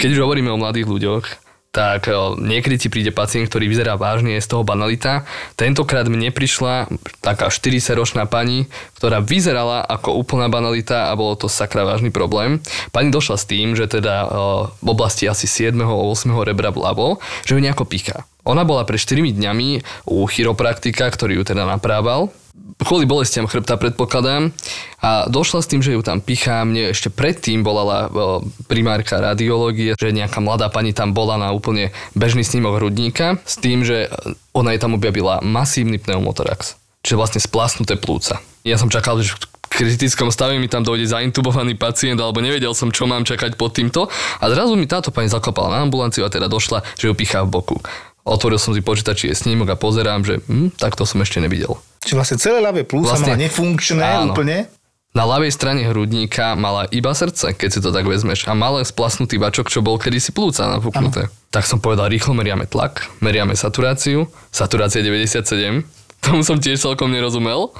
Keď 0.00 0.08
už 0.16 0.20
hovoríme 0.24 0.52
o 0.52 0.60
mladých 0.60 0.88
ľuďoch, 0.88 1.49
tak 1.70 2.10
o, 2.10 2.34
niekedy 2.34 2.76
ti 2.76 2.88
príde 2.90 3.14
pacient, 3.14 3.46
ktorý 3.46 3.70
vyzerá 3.70 3.94
vážne, 3.94 4.34
je 4.34 4.42
z 4.42 4.50
toho 4.50 4.66
banalita. 4.66 5.22
Tentokrát 5.54 6.10
mne 6.10 6.34
prišla 6.34 6.90
taká 7.22 7.46
40-ročná 7.46 8.26
pani, 8.26 8.66
ktorá 8.98 9.22
vyzerala 9.22 9.86
ako 9.86 10.18
úplná 10.18 10.50
banalita 10.50 11.10
a 11.10 11.14
bolo 11.14 11.38
to 11.38 11.46
sakra 11.46 11.86
vážny 11.86 12.10
problém. 12.10 12.58
Pani 12.90 13.14
došla 13.14 13.38
s 13.38 13.46
tým, 13.46 13.78
že 13.78 13.86
teda 13.86 14.26
o, 14.26 14.30
v 14.82 14.88
oblasti 14.90 15.30
asi 15.30 15.46
7. 15.46 15.78
a 15.78 15.94
8. 15.94 16.34
rebra 16.42 16.74
vľavo, 16.74 17.22
že 17.46 17.54
ju 17.54 17.62
nejako 17.62 17.86
pícha. 17.86 18.26
Ona 18.42 18.66
bola 18.66 18.82
pred 18.82 18.98
4 18.98 19.22
dňami 19.30 19.68
u 20.10 20.26
chiropraktika, 20.26 21.06
ktorý 21.06 21.38
ju 21.38 21.54
teda 21.54 21.70
naprával 21.70 22.34
kvôli 22.80 23.04
bolestiam 23.04 23.44
chrbta 23.44 23.76
predpokladám 23.76 24.56
a 25.04 25.28
došla 25.28 25.60
s 25.60 25.70
tým, 25.70 25.84
že 25.84 25.92
ju 25.92 26.00
tam 26.00 26.24
pichá. 26.24 26.64
Mne 26.64 26.96
ešte 26.96 27.12
predtým 27.12 27.60
volala 27.60 28.08
primárka 28.66 29.20
radiológie, 29.20 29.94
že 29.96 30.16
nejaká 30.16 30.40
mladá 30.40 30.72
pani 30.72 30.96
tam 30.96 31.12
bola 31.12 31.36
na 31.36 31.52
úplne 31.52 31.92
bežný 32.16 32.40
snímok 32.40 32.80
hrudníka 32.80 33.40
s 33.44 33.60
tým, 33.60 33.84
že 33.84 34.08
ona 34.56 34.72
jej 34.72 34.80
tam 34.80 34.96
objavila 34.96 35.44
masívny 35.44 36.00
pneumotorax, 36.00 36.80
čiže 37.04 37.18
vlastne 37.20 37.40
splasnuté 37.40 38.00
plúca. 38.00 38.40
Ja 38.64 38.76
som 38.76 38.92
čakal, 38.92 39.20
že 39.20 39.36
kritickom 39.70 40.34
stave 40.34 40.58
mi 40.58 40.66
tam 40.66 40.82
dojde 40.82 41.06
zaintubovaný 41.08 41.78
pacient, 41.78 42.18
alebo 42.18 42.42
nevedel 42.42 42.74
som, 42.74 42.90
čo 42.90 43.06
mám 43.06 43.24
čakať 43.24 43.54
pod 43.54 43.72
týmto. 43.72 44.10
A 44.42 44.44
zrazu 44.50 44.74
mi 44.74 44.84
táto 44.84 45.14
pani 45.14 45.30
zaklopala 45.30 45.78
na 45.78 45.86
ambulanciu 45.86 46.26
a 46.26 46.32
teda 46.32 46.50
došla, 46.50 46.82
že 46.98 47.08
ju 47.08 47.14
pichá 47.16 47.46
v 47.46 47.54
boku. 47.54 47.76
Otvoril 48.26 48.60
som 48.60 48.76
si 48.76 48.84
počítač, 48.84 49.30
je 49.30 49.32
snímok 49.32 49.72
a 49.72 49.80
pozerám, 49.80 50.26
že 50.26 50.44
hm, 50.44 50.76
tak 50.76 50.98
to 50.98 51.08
som 51.08 51.22
ešte 51.24 51.40
nevidel. 51.40 51.80
Čiže 52.10 52.18
vlastne 52.18 52.38
celé 52.42 52.58
ľavé 52.58 52.82
plúca 52.82 53.14
vlastne, 53.14 53.38
mala 53.38 53.46
nefunkčné 53.46 54.02
áno. 54.02 54.34
úplne. 54.34 54.66
Na 55.14 55.22
ľavej 55.30 55.54
strane 55.54 55.86
hrudníka 55.86 56.58
mala 56.58 56.90
iba 56.90 57.14
srdce, 57.14 57.54
keď 57.54 57.68
si 57.70 57.78
to 57.78 57.94
tak 57.94 58.02
vezmeš. 58.02 58.50
A 58.50 58.54
malé 58.58 58.82
splasnutý 58.82 59.38
bačok, 59.38 59.70
čo 59.70 59.78
bol 59.78 59.94
kedysi 59.94 60.34
plúca 60.34 60.66
napuknuté. 60.66 61.30
Ano. 61.30 61.50
Tak 61.54 61.70
som 61.70 61.78
povedal, 61.78 62.10
rýchlo 62.10 62.34
meriame 62.34 62.66
tlak, 62.66 63.06
meriame 63.22 63.54
saturáciu. 63.54 64.26
Saturácia 64.50 65.06
97. 65.06 65.86
Tomu 66.26 66.42
som 66.42 66.58
tiež 66.58 66.82
celkom 66.82 67.14
nerozumel 67.14 67.70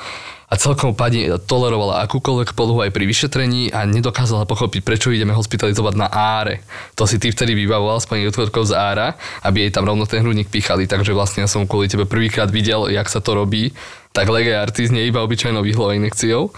a 0.51 0.59
celkom 0.59 0.99
pani 0.99 1.31
tolerovala 1.47 2.03
akúkoľvek 2.11 2.59
polohu 2.59 2.83
aj 2.83 2.91
pri 2.91 3.07
vyšetrení 3.07 3.71
a 3.71 3.87
nedokázala 3.87 4.51
pochopiť, 4.51 4.83
prečo 4.83 5.15
ideme 5.15 5.31
hospitalizovať 5.31 5.95
na 5.95 6.11
áre. 6.11 6.67
To 6.99 7.07
si 7.07 7.23
ty 7.23 7.31
vtedy 7.31 7.55
vybavoval 7.55 8.03
s 8.03 8.11
pani 8.11 8.27
doktorkou 8.27 8.67
z 8.67 8.75
ára, 8.75 9.15
aby 9.47 9.71
jej 9.71 9.73
tam 9.73 9.87
rovno 9.87 10.11
ten 10.11 10.27
hrudník 10.27 10.51
pichali, 10.51 10.91
takže 10.91 11.15
vlastne 11.15 11.47
ja 11.47 11.49
som 11.49 11.71
kvôli 11.71 11.87
tebe 11.87 12.03
prvýkrát 12.03 12.51
videl, 12.51 12.91
jak 12.91 13.07
sa 13.07 13.23
to 13.23 13.39
robí, 13.39 13.71
tak 14.11 14.27
lege 14.27 14.51
artis, 14.59 14.91
nie 14.91 15.07
iba 15.07 15.23
obyčajnou 15.23 15.63
výhľovou 15.63 15.95
inekciou. 15.95 16.51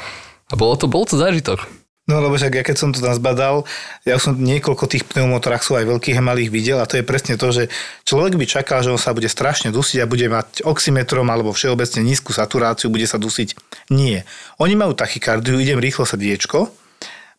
A 0.48 0.54
bolo 0.56 0.72
to, 0.80 0.88
bol 0.88 1.04
to 1.04 1.20
zážitok. 1.20 1.81
No 2.12 2.20
lebo 2.20 2.36
však 2.36 2.60
ja 2.60 2.64
keď 2.64 2.76
som 2.76 2.92
to 2.92 3.00
tam 3.00 3.16
zbadal, 3.16 3.64
ja 4.04 4.20
som 4.20 4.36
niekoľko 4.36 4.84
tých 4.84 5.08
pneumotoraxov 5.08 5.80
aj 5.80 5.88
veľkých 5.88 6.20
a 6.20 6.26
malých 6.28 6.52
videl 6.52 6.76
a 6.76 6.84
to 6.84 7.00
je 7.00 7.08
presne 7.08 7.40
to, 7.40 7.48
že 7.48 7.72
človek 8.04 8.36
by 8.36 8.44
čakal, 8.44 8.84
že 8.84 8.92
on 8.92 9.00
sa 9.00 9.16
bude 9.16 9.32
strašne 9.32 9.72
dusiť 9.72 10.04
a 10.04 10.10
bude 10.10 10.28
mať 10.28 10.68
oximetrom 10.68 11.24
alebo 11.32 11.56
všeobecne 11.56 12.04
nízku 12.04 12.36
saturáciu, 12.36 12.92
bude 12.92 13.08
sa 13.08 13.16
dusiť. 13.16 13.56
Nie. 13.88 14.28
Oni 14.60 14.76
majú 14.76 14.92
tachykardiu, 14.92 15.56
idem 15.56 15.80
rýchlo 15.80 16.04
srdiečko, 16.04 16.81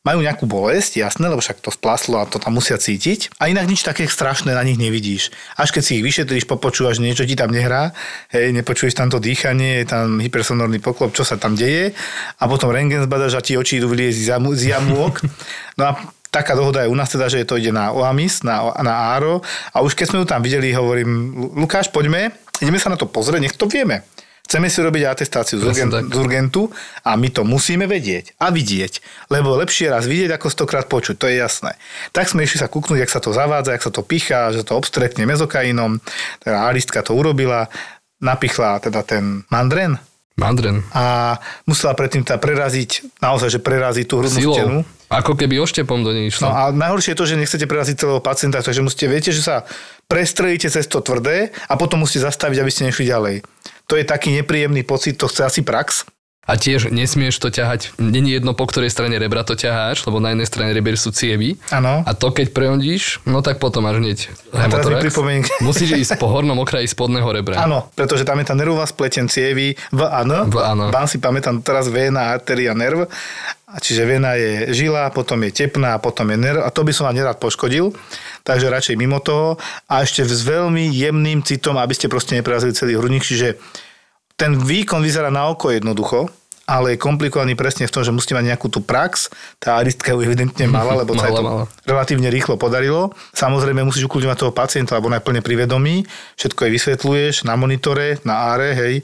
majú 0.04 0.20
nejakú 0.20 0.44
bolesť, 0.44 1.00
jasné, 1.00 1.32
lebo 1.32 1.39
však 1.39 1.63
to 1.63 1.72
splaslo 1.72 2.20
a 2.20 2.28
to 2.28 2.36
tam 2.36 2.60
musia 2.60 2.76
cítiť. 2.76 3.39
A 3.39 3.48
inak 3.48 3.72
nič 3.72 3.88
také 3.88 4.04
strašné 4.04 4.52
na 4.52 4.60
nich 4.68 4.76
nevidíš. 4.76 5.32
Až 5.56 5.72
keď 5.72 5.84
si 5.84 5.92
ich 6.00 6.04
vyšetríš, 6.04 6.44
popočúvaš, 6.44 7.00
niečo 7.00 7.24
ti 7.24 7.39
tam 7.39 7.56
nehrá, 7.56 7.96
hej, 8.36 8.52
nepočuješ 8.52 9.00
tam 9.00 9.08
to 9.08 9.24
dýchanie, 9.24 9.80
je 9.84 9.86
tam 9.88 10.20
hypersonorný 10.20 10.84
poklop, 10.84 11.16
čo 11.16 11.24
sa 11.24 11.39
tam 11.39 11.56
deje 11.56 11.96
a 12.36 12.44
potom 12.52 12.68
rengen 12.68 13.08
zbadaš 13.08 13.39
a 13.39 13.42
ti 13.42 13.56
oči 13.56 13.80
idú 13.80 13.96
jamu, 13.96 14.52
z 14.52 14.76
jamôk. 14.76 15.24
No 15.80 15.84
a 15.88 15.92
taká 16.34 16.52
dohoda 16.58 16.84
je 16.84 16.92
u 16.92 16.98
nás 17.00 17.08
teda, 17.08 17.32
že 17.32 17.48
to 17.48 17.56
ide 17.56 17.72
na 17.72 17.96
OAMIS, 17.96 18.44
na, 18.44 18.76
na 18.84 19.16
ARO 19.16 19.39
a 19.72 19.80
už 19.80 19.96
keď 19.96 20.06
sme 20.12 20.20
ju 20.22 20.26
tam 20.28 20.44
videli, 20.44 20.76
hovorím, 20.76 21.32
Lukáš, 21.56 21.88
poďme, 21.88 22.36
ideme 22.60 22.76
sa 22.76 22.92
na 22.92 23.00
to 23.00 23.08
pozrieť, 23.08 23.39
nech 23.39 23.56
to 23.56 23.72
vieme. 23.72 24.04
Chceme 24.43 24.67
si 24.67 24.79
robiť 24.79 25.03
atestáciu 25.08 25.56
z, 25.56 25.63
urgen, 25.63 25.89
z 25.89 26.13
urgentu 26.13 26.67
a 27.01 27.15
my 27.15 27.32
to 27.32 27.41
musíme 27.41 27.88
vedieť 27.88 28.36
a 28.38 28.51
vidieť, 28.51 28.99
lebo 29.27 29.56
lepšie 29.56 29.88
raz 29.88 30.03
vidieť 30.03 30.36
ako 30.36 30.47
stokrát 30.47 30.86
počuť, 30.86 31.15
to 31.15 31.25
je 31.25 31.39
jasné. 31.39 31.79
Tak 32.12 32.27
sme 32.27 32.43
išli 32.43 32.60
sa 32.60 32.67
kúknúť, 32.67 33.01
jak 33.01 33.10
sa 33.10 33.17
to 33.17 33.32
zavádza, 33.32 33.71
jak 33.71 33.82
sa 33.82 33.89
to 33.89 34.03
pichá, 34.03 34.51
že 34.51 34.62
to 34.62 34.75
obstrekne 34.75 35.23
mezokainom, 35.23 35.97
teda 36.39 36.67
aristka 36.67 37.01
to 37.01 37.15
urobila, 37.15 37.71
napichla 38.19 38.77
teda 38.79 39.01
ten 39.01 39.47
mandren, 39.47 39.95
Mandren. 40.34 40.82
A 40.97 41.38
musela 41.69 41.93
predtým 41.93 42.25
teda 42.25 42.41
preraziť, 42.41 43.21
naozaj, 43.21 43.53
že 43.53 43.60
preraziť 43.62 44.06
tú 44.10 44.17
hrudnú 44.17 44.39
Silou. 44.41 44.58
stenu. 44.58 44.77
Ako 45.06 45.38
keby 45.38 45.62
oštepom 45.62 46.01
do 46.01 46.10
nej 46.10 46.25
No 46.25 46.29
išlo. 46.34 46.49
a 46.49 46.73
najhoršie 46.73 47.13
je 47.13 47.19
to, 47.21 47.25
že 47.29 47.38
nechcete 47.38 47.65
preraziť 47.69 48.01
celého 48.01 48.17
pacienta, 48.17 48.65
takže 48.65 48.82
musíte, 48.82 49.06
viete, 49.06 49.29
že 49.29 49.45
sa 49.45 49.62
prestrelíte 50.10 50.73
cez 50.73 50.89
to 50.89 51.06
tvrdé 51.06 51.53
a 51.69 51.77
potom 51.77 52.01
musíte 52.01 52.25
zastaviť, 52.25 52.58
aby 52.58 52.71
ste 52.73 52.89
nešli 52.89 53.06
ďalej. 53.06 53.36
To 53.88 54.00
je 54.00 54.04
taký 54.08 54.32
nepríjemný 54.36 54.84
pocit, 54.84 55.19
to 55.19 55.28
chce 55.28 55.43
asi 55.43 55.62
prax. 55.62 56.08
A 56.43 56.60
tiež 56.60 56.91
nesmieš 56.91 57.39
to 57.39 57.48
ťahať, 57.48 57.96
není 58.04 58.36
jedno 58.36 58.52
po 58.52 58.67
ktorej 58.67 58.91
strane 58.91 59.15
rebra 59.15 59.48
to 59.48 59.56
ťaháš, 59.56 60.04
lebo 60.04 60.19
na 60.19 60.36
jednej 60.36 60.43
strane 60.43 60.76
rebier 60.76 61.00
sú 61.00 61.15
cievy. 61.15 61.56
Áno. 61.72 62.04
A 62.04 62.12
to 62.12 62.36
keď 62.36 62.52
prehondíš, 62.52 63.24
no 63.24 63.39
tak 63.39 63.63
potom 63.63 63.88
máš 63.88 64.04
hneď 64.04 64.19
hemotorax. 64.52 65.08
Musíš 65.63 65.96
ísť 65.96 66.19
po 66.19 66.28
hornom 66.28 66.60
okraji 66.60 66.91
spodného 66.91 67.32
rebra. 67.32 67.63
Áno, 67.63 67.88
pretože 67.96 68.28
tam 68.28 68.43
je 68.43 68.52
tá 68.52 68.60
nervová 68.60 68.84
spleten 68.84 69.32
cievy 69.32 69.80
v 69.96 70.02
a 70.04 70.19
n. 70.28 70.52
V 70.52 70.60
a 70.60 70.76
n. 70.76 70.91
Vám 70.91 71.08
si 71.08 71.24
pamätám 71.24 71.63
teraz 71.63 71.88
véna, 71.88 72.36
artéria, 72.36 72.76
nerv. 72.76 73.08
A 73.74 73.80
čiže 73.80 74.04
vena 74.04 74.36
je 74.36 74.76
žila, 74.76 75.15
potom 75.15 75.39
je 75.48 75.63
tepná, 75.63 75.96
potom 75.98 76.28
je 76.28 76.38
nerv. 76.43 76.60
A 76.60 76.69
to 76.76 76.84
by 76.84 76.91
som 76.91 77.08
vám 77.08 77.24
nerad 77.24 77.39
poškodil. 77.39 77.96
Takže 78.43 78.67
radšej 78.67 78.95
mimo 78.99 79.23
toho. 79.23 79.56
A 79.88 80.03
ešte 80.03 80.27
s 80.27 80.43
veľmi 80.43 80.91
jemným 80.91 81.41
citom, 81.47 81.79
aby 81.79 81.95
ste 81.95 82.12
proste 82.12 82.36
neprerazili 82.36 82.75
celý 82.75 82.99
hrudník. 82.99 83.23
Čiže 83.23 83.56
ten 84.36 84.60
výkon 84.60 84.99
vyzerá 84.99 85.32
na 85.32 85.47
oko 85.47 85.71
jednoducho, 85.71 86.27
ale 86.63 86.95
je 86.95 87.03
komplikovaný 87.03 87.60
presne 87.60 87.88
v 87.88 87.91
tom, 87.91 88.03
že 88.08 88.15
musíte 88.15 88.39
mať 88.39 88.56
nejakú 88.56 88.71
tú 88.71 88.79
prax. 88.79 89.27
Tá 89.60 89.79
aristka 89.79 90.15
ju 90.15 90.23
evidentne 90.23 90.63
mala, 90.67 90.95
lebo 90.95 91.12
sa 91.15 91.27
to 91.27 91.43
mala. 91.43 91.63
relatívne 91.84 92.32
rýchlo 92.32 92.56
podarilo. 92.56 93.12
Samozrejme 93.36 93.84
musíš 93.84 94.08
ukludňovať 94.08 94.38
toho 94.39 94.56
pacienta, 94.56 94.95
lebo 94.95 95.12
on 95.12 95.19
je 95.19 95.23
plne 95.23 95.41
pri 95.43 95.67
vedomí. 95.67 96.08
Všetko 96.39 96.67
jej 96.67 96.71
vysvetľuješ 96.71 97.36
na 97.43 97.60
monitore, 97.60 98.23
na 98.23 98.56
áre, 98.56 98.71
hej. 98.79 99.03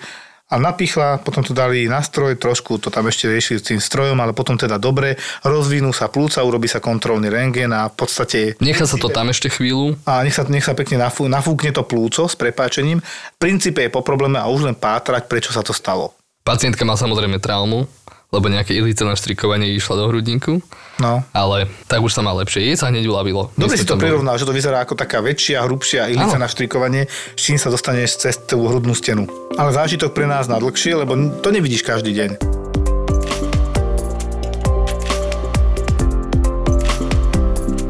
A 0.50 0.58
napichla, 0.58 1.22
potom 1.22 1.46
tu 1.46 1.54
dali 1.54 1.86
nástroj, 1.86 2.34
trošku 2.42 2.82
to 2.82 2.90
tam 2.90 3.06
ešte 3.06 3.30
riešili 3.30 3.62
s 3.62 3.70
tým 3.70 3.78
strojom, 3.78 4.18
ale 4.18 4.34
potom 4.34 4.58
teda 4.58 4.82
dobre, 4.82 5.14
rozvinú 5.46 5.94
sa 5.94 6.10
plúca, 6.10 6.42
urobí 6.42 6.66
sa 6.66 6.82
kontrolný 6.82 7.30
rentgen 7.30 7.70
a 7.70 7.86
v 7.86 7.94
podstate 7.94 8.40
Nechá 8.58 8.90
sa 8.90 8.98
to 8.98 9.14
tam 9.14 9.30
ešte 9.30 9.54
chvíľu. 9.54 9.94
a 10.10 10.26
nech 10.26 10.34
sa, 10.34 10.42
nech 10.50 10.66
sa 10.66 10.74
pekne 10.74 11.06
nafú, 11.06 11.30
nafúkne 11.30 11.70
to 11.70 11.86
plúco 11.86 12.26
s 12.26 12.34
prepáčením. 12.34 12.98
V 12.98 13.38
princípe 13.38 13.86
je 13.86 13.94
po 13.94 14.02
probléme 14.02 14.42
a 14.42 14.50
už 14.50 14.66
len 14.66 14.74
pátrať, 14.74 15.30
prečo 15.30 15.54
sa 15.54 15.62
to 15.62 15.70
stalo. 15.70 16.18
Pacientka 16.42 16.82
má 16.82 16.98
samozrejme 16.98 17.38
traumu, 17.38 17.86
lebo 18.30 18.46
nejaké 18.46 18.78
ilice 18.78 19.02
na 19.02 19.18
štrikovanie 19.18 19.74
išla 19.74 19.96
do 19.98 20.06
hrudníku. 20.13 20.62
No. 21.02 21.26
Ale 21.34 21.65
tak 21.89 22.06
už 22.06 22.13
sa 22.13 22.22
má 22.22 22.30
lepšie. 22.38 22.70
Jej 22.70 22.78
sa 22.78 22.94
hneď 22.94 23.10
uľavilo. 23.10 23.50
Dobre 23.58 23.80
si 23.80 23.88
to 23.88 23.98
prirovnal, 23.98 24.38
že 24.38 24.46
to 24.46 24.54
vyzerá 24.54 24.86
ako 24.86 24.94
taká 24.94 25.24
väčšia, 25.24 25.65
hrubšia 25.65 26.12
ilica 26.13 26.38
na 26.38 26.46
štrikovanie, 26.46 27.10
s 27.10 27.42
čím 27.42 27.58
sa 27.58 27.74
dostaneš 27.74 28.22
cez 28.22 28.36
tú 28.38 28.62
hrudnú 28.68 28.94
stenu. 28.94 29.26
Ale 29.58 29.74
zážitok 29.74 30.13
pre 30.13 30.30
nás 30.30 30.46
na 30.46 30.62
dlhšie, 30.62 30.94
lebo 30.94 31.18
to 31.42 31.50
nevidíš 31.50 31.82
každý 31.82 32.13
deň. 32.13 32.59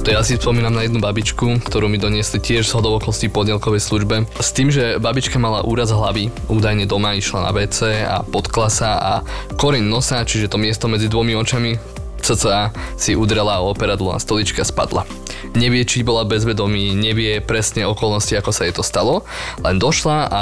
Ja 0.09 0.25
si 0.25 0.41
spomínam 0.41 0.73
na 0.73 0.81
jednu 0.81 0.97
babičku, 0.97 1.61
ktorú 1.69 1.85
mi 1.85 2.01
doniesli 2.01 2.41
tiež 2.41 2.65
z 2.65 2.73
hodovokosti 2.73 3.29
po 3.29 3.45
službe. 3.45 4.25
S 4.41 4.49
tým, 4.57 4.73
že 4.73 4.97
babička 4.97 5.37
mala 5.37 5.61
úraz 5.61 5.93
hlavy, 5.93 6.33
údajne 6.49 6.89
doma 6.89 7.13
išla 7.13 7.45
na 7.45 7.51
WC 7.53 8.09
a 8.09 8.25
podkla 8.25 8.73
sa 8.73 8.89
a 8.97 9.13
koreň 9.53 9.85
nosa, 9.85 10.25
čiže 10.25 10.49
to 10.49 10.57
miesto 10.57 10.89
medzi 10.89 11.13
dvomi 11.13 11.37
očami, 11.37 11.77
cca 12.25 12.73
si 12.97 13.13
udrela 13.13 13.61
o 13.61 13.69
operadlo 13.69 14.09
a 14.09 14.17
spadla. 14.17 15.05
Nevie, 15.53 15.85
či 15.85 16.01
bola 16.01 16.25
bezvedomí, 16.25 16.97
nevie 16.97 17.37
presne 17.37 17.85
okolnosti, 17.85 18.33
ako 18.33 18.49
sa 18.49 18.65
jej 18.65 18.73
to 18.73 18.81
stalo, 18.81 19.29
len 19.61 19.77
došla 19.77 20.17
a 20.25 20.41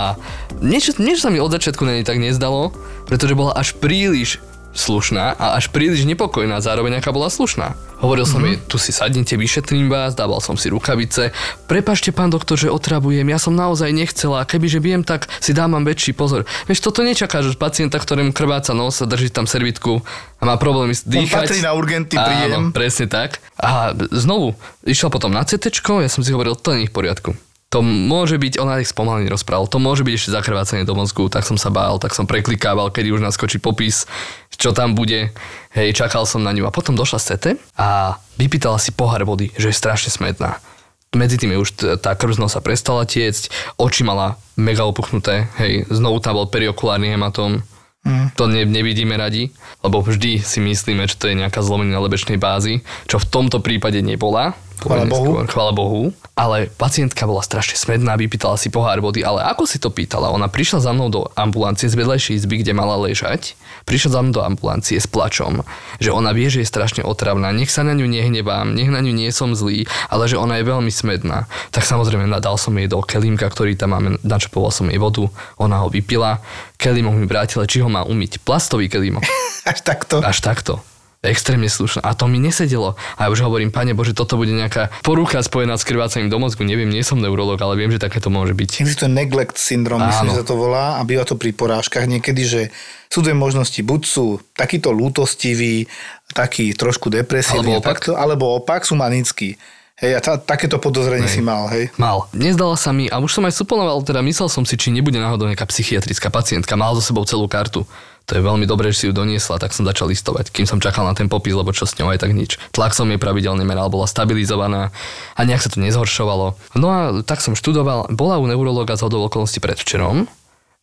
niečo, 0.64 0.96
niečo 0.96 1.28
sa 1.28 1.30
mi 1.30 1.44
od 1.44 1.52
začiatku 1.52 1.84
na 1.84 2.00
nej 2.00 2.08
tak 2.08 2.24
nezdalo, 2.24 2.72
pretože 3.04 3.36
bola 3.36 3.52
až 3.52 3.76
príliš 3.76 4.40
slušná 4.78 5.34
a 5.34 5.58
až 5.58 5.74
príliš 5.74 6.06
nepokojná, 6.06 6.62
zároveň 6.62 7.02
aká 7.02 7.10
bola 7.10 7.34
slušná. 7.34 7.74
Hovoril 7.98 8.30
som 8.30 8.46
jej, 8.46 8.62
tu 8.70 8.78
si 8.78 8.94
sadnite, 8.94 9.34
vyšetrím 9.34 9.90
vás, 9.90 10.14
dával 10.14 10.38
som 10.38 10.54
si 10.54 10.70
rukavice. 10.70 11.34
Prepašte, 11.66 12.14
pán 12.14 12.30
doktor, 12.30 12.54
že 12.54 12.70
otravujem, 12.70 13.26
ja 13.26 13.42
som 13.42 13.58
naozaj 13.58 13.90
nechcela, 13.90 14.46
kebyže 14.46 14.78
viem, 14.78 15.02
tak 15.02 15.26
si 15.42 15.50
dávam 15.50 15.82
väčší 15.82 16.14
pozor. 16.14 16.46
Vieš, 16.70 16.86
toto 16.86 17.02
nečakáš 17.02 17.58
od 17.58 17.58
pacienta, 17.58 17.98
ktorému 17.98 18.38
krváca 18.38 18.78
nos 18.78 19.02
a 19.02 19.10
drží 19.10 19.34
tam 19.34 19.50
servitku 19.50 20.06
a 20.38 20.44
má 20.46 20.62
problémy 20.62 20.94
s 20.94 21.10
On 21.10 21.18
dýchať. 21.18 21.50
patrí 21.50 21.60
na 21.66 21.74
urgentný 21.74 22.18
príjem. 22.22 22.70
Áno, 22.70 22.70
presne 22.70 23.10
tak. 23.10 23.42
A 23.58 23.98
znovu, 24.14 24.54
išiel 24.86 25.10
potom 25.10 25.34
na 25.34 25.42
CT, 25.42 25.74
ja 25.82 26.12
som 26.14 26.22
si 26.22 26.30
hovoril, 26.30 26.54
to 26.54 26.78
nie 26.78 26.86
je 26.86 26.94
v 26.94 26.96
poriadku. 27.02 27.34
To 27.68 27.84
môže 27.84 28.40
byť, 28.40 28.64
ona 28.64 28.80
ich 28.80 28.88
spomalne 28.88 29.28
rozprával, 29.28 29.68
to 29.68 29.76
môže 29.76 30.08
byť 30.08 30.14
ešte 30.16 30.32
zakrvácanie 30.32 30.88
do 30.88 30.96
mozgu, 30.96 31.28
tak 31.28 31.44
som 31.44 31.60
sa 31.60 31.68
bál, 31.68 32.00
tak 32.00 32.16
som 32.16 32.24
preklikával, 32.24 32.96
kedy 32.96 33.12
už 33.12 33.20
naskočí 33.20 33.60
popis, 33.60 34.08
čo 34.56 34.72
tam 34.72 34.96
bude. 34.96 35.36
Hej, 35.76 36.00
čakal 36.00 36.24
som 36.24 36.40
na 36.40 36.56
ňu 36.56 36.64
a 36.64 36.72
potom 36.72 36.96
došla 36.96 37.20
z 37.20 37.26
CT 37.36 37.46
a 37.76 38.16
vypýtala 38.40 38.80
si 38.80 38.96
pohár 38.96 39.28
vody, 39.28 39.52
že 39.60 39.70
je 39.70 39.76
strašne 39.76 40.08
smetná. 40.08 40.64
Medzi 41.12 41.36
tým 41.36 41.56
je 41.56 41.64
už 41.64 41.70
tá 42.00 42.16
krv 42.16 42.36
z 42.36 42.40
nosa 42.40 42.64
prestala 42.64 43.04
tiecť, 43.04 43.76
oči 43.76 44.08
mala 44.08 44.40
mega 44.56 44.88
opuchnuté, 44.88 45.52
hej, 45.60 45.92
znovu 45.92 46.24
tam 46.24 46.40
bol 46.40 46.48
periokulárny 46.48 47.12
hematóm, 47.12 47.68
Mm. 48.08 48.32
to 48.40 48.48
ne, 48.48 48.64
nevidíme 48.64 49.20
radi, 49.20 49.52
lebo 49.84 50.00
vždy 50.00 50.40
si 50.40 50.64
myslíme, 50.64 51.12
že 51.12 51.20
to 51.20 51.28
je 51.28 51.36
nejaká 51.36 51.60
zlomenina 51.60 52.00
lebečnej 52.00 52.40
bázy, 52.40 52.80
čo 53.04 53.20
v 53.20 53.28
tomto 53.28 53.60
prípade 53.60 54.00
nebola. 54.00 54.56
Chvála 54.78 55.06
Bohu. 55.10 55.32
Chvála 55.50 55.74
Bohu. 55.74 56.02
Ale 56.38 56.70
pacientka 56.78 57.26
bola 57.26 57.42
strašne 57.42 57.74
smedná, 57.74 58.14
vypýtala 58.14 58.62
si 58.62 58.70
pohár 58.70 59.02
vody, 59.02 59.26
ale 59.26 59.42
ako 59.42 59.66
si 59.66 59.82
to 59.82 59.90
pýtala? 59.90 60.30
Ona 60.30 60.46
prišla 60.54 60.86
za 60.86 60.94
mnou 60.94 61.10
do 61.10 61.26
ambulancie 61.34 61.90
z 61.90 61.98
vedľajšej 61.98 62.46
izby, 62.46 62.62
kde 62.62 62.78
mala 62.78 62.94
ležať. 63.02 63.58
Prišla 63.90 64.10
za 64.14 64.20
mnou 64.22 64.34
do 64.38 64.46
ambulancie 64.46 65.02
s 65.02 65.10
plačom, 65.10 65.66
že 65.98 66.14
ona 66.14 66.38
vie, 66.38 66.46
že 66.54 66.62
je 66.62 66.70
strašne 66.70 67.02
otravná, 67.02 67.50
nech 67.50 67.74
sa 67.74 67.82
na 67.82 67.98
ňu 67.98 68.06
nehnevám, 68.06 68.70
nech 68.78 68.94
na 68.94 69.02
ňu 69.02 69.18
nie 69.18 69.34
som 69.34 69.58
zlý, 69.58 69.90
ale 70.14 70.30
že 70.30 70.38
ona 70.38 70.62
je 70.62 70.70
veľmi 70.70 70.94
smedná. 70.94 71.50
Tak 71.74 71.82
samozrejme 71.82 72.30
nadal 72.30 72.62
som 72.62 72.78
jej 72.78 72.86
do 72.86 73.02
kelímka, 73.02 73.50
ktorý 73.50 73.74
tam 73.74 73.98
máme, 73.98 74.22
načapoval 74.22 74.70
som 74.70 74.86
jej 74.94 75.02
vodu, 75.02 75.26
ona 75.58 75.82
ho 75.82 75.90
vypila, 75.90 76.38
kelímok 76.78 77.18
mi 77.18 77.26
vrátila, 77.26 77.66
či 77.66 77.82
ho 77.82 77.90
má 77.90 78.06
umyť. 78.06 78.46
Plastový 78.46 78.94
kelímok. 78.94 79.26
Až 79.72 79.82
takto. 79.82 80.22
Až 80.22 80.38
takto. 80.46 80.80
Extrémne 81.26 81.66
slušná. 81.66 82.06
A 82.06 82.14
to 82.14 82.30
mi 82.30 82.38
nesedelo. 82.38 82.94
A 83.18 83.26
ja 83.26 83.30
už 83.34 83.42
hovorím, 83.42 83.74
pane 83.74 83.98
Bože, 83.98 84.14
toto 84.14 84.38
bude 84.38 84.54
nejaká 84.54 84.94
porucha 85.02 85.42
spojená 85.42 85.74
s 85.74 85.82
krvácaním 85.82 86.30
do 86.30 86.38
mozgu. 86.38 86.62
Neviem, 86.62 86.94
nie 86.94 87.02
som 87.02 87.18
neurolog, 87.18 87.58
ale 87.58 87.74
viem, 87.74 87.90
že 87.90 87.98
takéto 87.98 88.30
môže 88.30 88.54
byť. 88.54 88.86
Existuje 88.86 89.10
neglect 89.10 89.58
syndrom, 89.58 89.98
myslím, 89.98 90.38
že 90.38 90.46
sa 90.46 90.48
to 90.48 90.54
volá 90.54 90.98
a 90.98 91.02
býva 91.02 91.26
to 91.26 91.34
pri 91.34 91.58
porážkach 91.58 92.06
niekedy, 92.06 92.42
že 92.46 92.62
sú 93.10 93.26
dve 93.26 93.34
možnosti. 93.34 93.82
Buď 93.82 94.02
sú 94.06 94.38
takýto 94.54 94.94
lútostivý, 94.94 95.90
taký 96.38 96.78
trošku 96.78 97.10
depresívny, 97.10 97.74
Alebo 97.74 97.82
opak. 97.82 97.98
Takto, 97.98 98.12
alebo 98.14 98.46
opak 98.54 98.86
sú 98.86 98.94
manický. 98.94 99.58
Hej, 99.98 100.14
a 100.14 100.20
tá, 100.22 100.34
takéto 100.38 100.78
podozrenie 100.78 101.26
si 101.26 101.42
mal, 101.42 101.66
hej. 101.74 101.90
Mal. 101.98 102.30
Nezdala 102.30 102.78
sa 102.78 102.94
mi, 102.94 103.10
a 103.10 103.18
už 103.18 103.34
som 103.34 103.42
aj 103.50 103.58
suponoval, 103.58 104.06
teda 104.06 104.22
myslel 104.22 104.46
som 104.46 104.62
si, 104.62 104.78
či 104.78 104.94
nebude 104.94 105.18
náhodou 105.18 105.50
nejaká 105.50 105.66
psychiatrická 105.66 106.30
pacientka. 106.30 106.78
Mal 106.78 106.94
so 106.94 107.02
sebou 107.02 107.26
celú 107.26 107.50
kartu. 107.50 107.82
To 108.28 108.36
je 108.36 108.44
veľmi 108.44 108.68
dobré, 108.68 108.92
že 108.92 109.00
si 109.00 109.06
ju 109.08 109.16
doniesla, 109.16 109.56
tak 109.56 109.72
som 109.72 109.88
začal 109.88 110.12
listovať, 110.12 110.52
kým 110.52 110.68
som 110.68 110.84
čakal 110.84 111.08
na 111.08 111.16
ten 111.16 111.32
popis, 111.32 111.56
lebo 111.56 111.72
čo 111.72 111.88
s 111.88 111.96
ňou 111.96 112.12
aj 112.12 112.20
tak 112.28 112.36
nič. 112.36 112.60
Tlak 112.76 112.92
som 112.92 113.08
jej 113.08 113.16
pravidelne 113.16 113.64
meral, 113.64 113.88
bola 113.88 114.04
stabilizovaná 114.04 114.92
a 115.40 115.42
nejak 115.48 115.64
sa 115.64 115.72
to 115.72 115.80
nezhoršovalo. 115.80 116.60
No 116.76 116.88
a 116.92 117.00
tak 117.24 117.40
som 117.40 117.56
študoval, 117.56 118.12
bola 118.12 118.36
u 118.36 118.46
neurologa 118.52 119.00
z 119.00 119.08
okolností 119.08 119.64
predvčerom, 119.64 120.28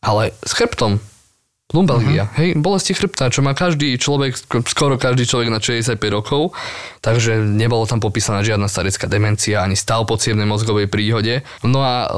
ale 0.00 0.32
s 0.40 0.56
chrbtom. 0.56 1.04
Lumbalgia, 1.72 2.28
uh-huh. 2.28 2.36
hej, 2.36 2.48
bolesti 2.60 2.92
chrbta, 2.92 3.32
čo 3.32 3.40
má 3.40 3.56
každý 3.56 3.96
človek, 3.96 4.36
skoro 4.68 5.00
každý 5.00 5.24
človek 5.24 5.48
na 5.48 5.64
65 5.64 5.96
rokov, 6.12 6.52
takže 7.00 7.40
nebolo 7.40 7.88
tam 7.88 8.04
popísaná 8.04 8.44
žiadna 8.44 8.68
starecká 8.68 9.08
demencia, 9.08 9.64
ani 9.64 9.72
stav 9.72 10.04
podsievnej 10.04 10.44
mozgovej 10.44 10.92
príhode. 10.92 11.40
No 11.64 11.80
a 11.80 12.12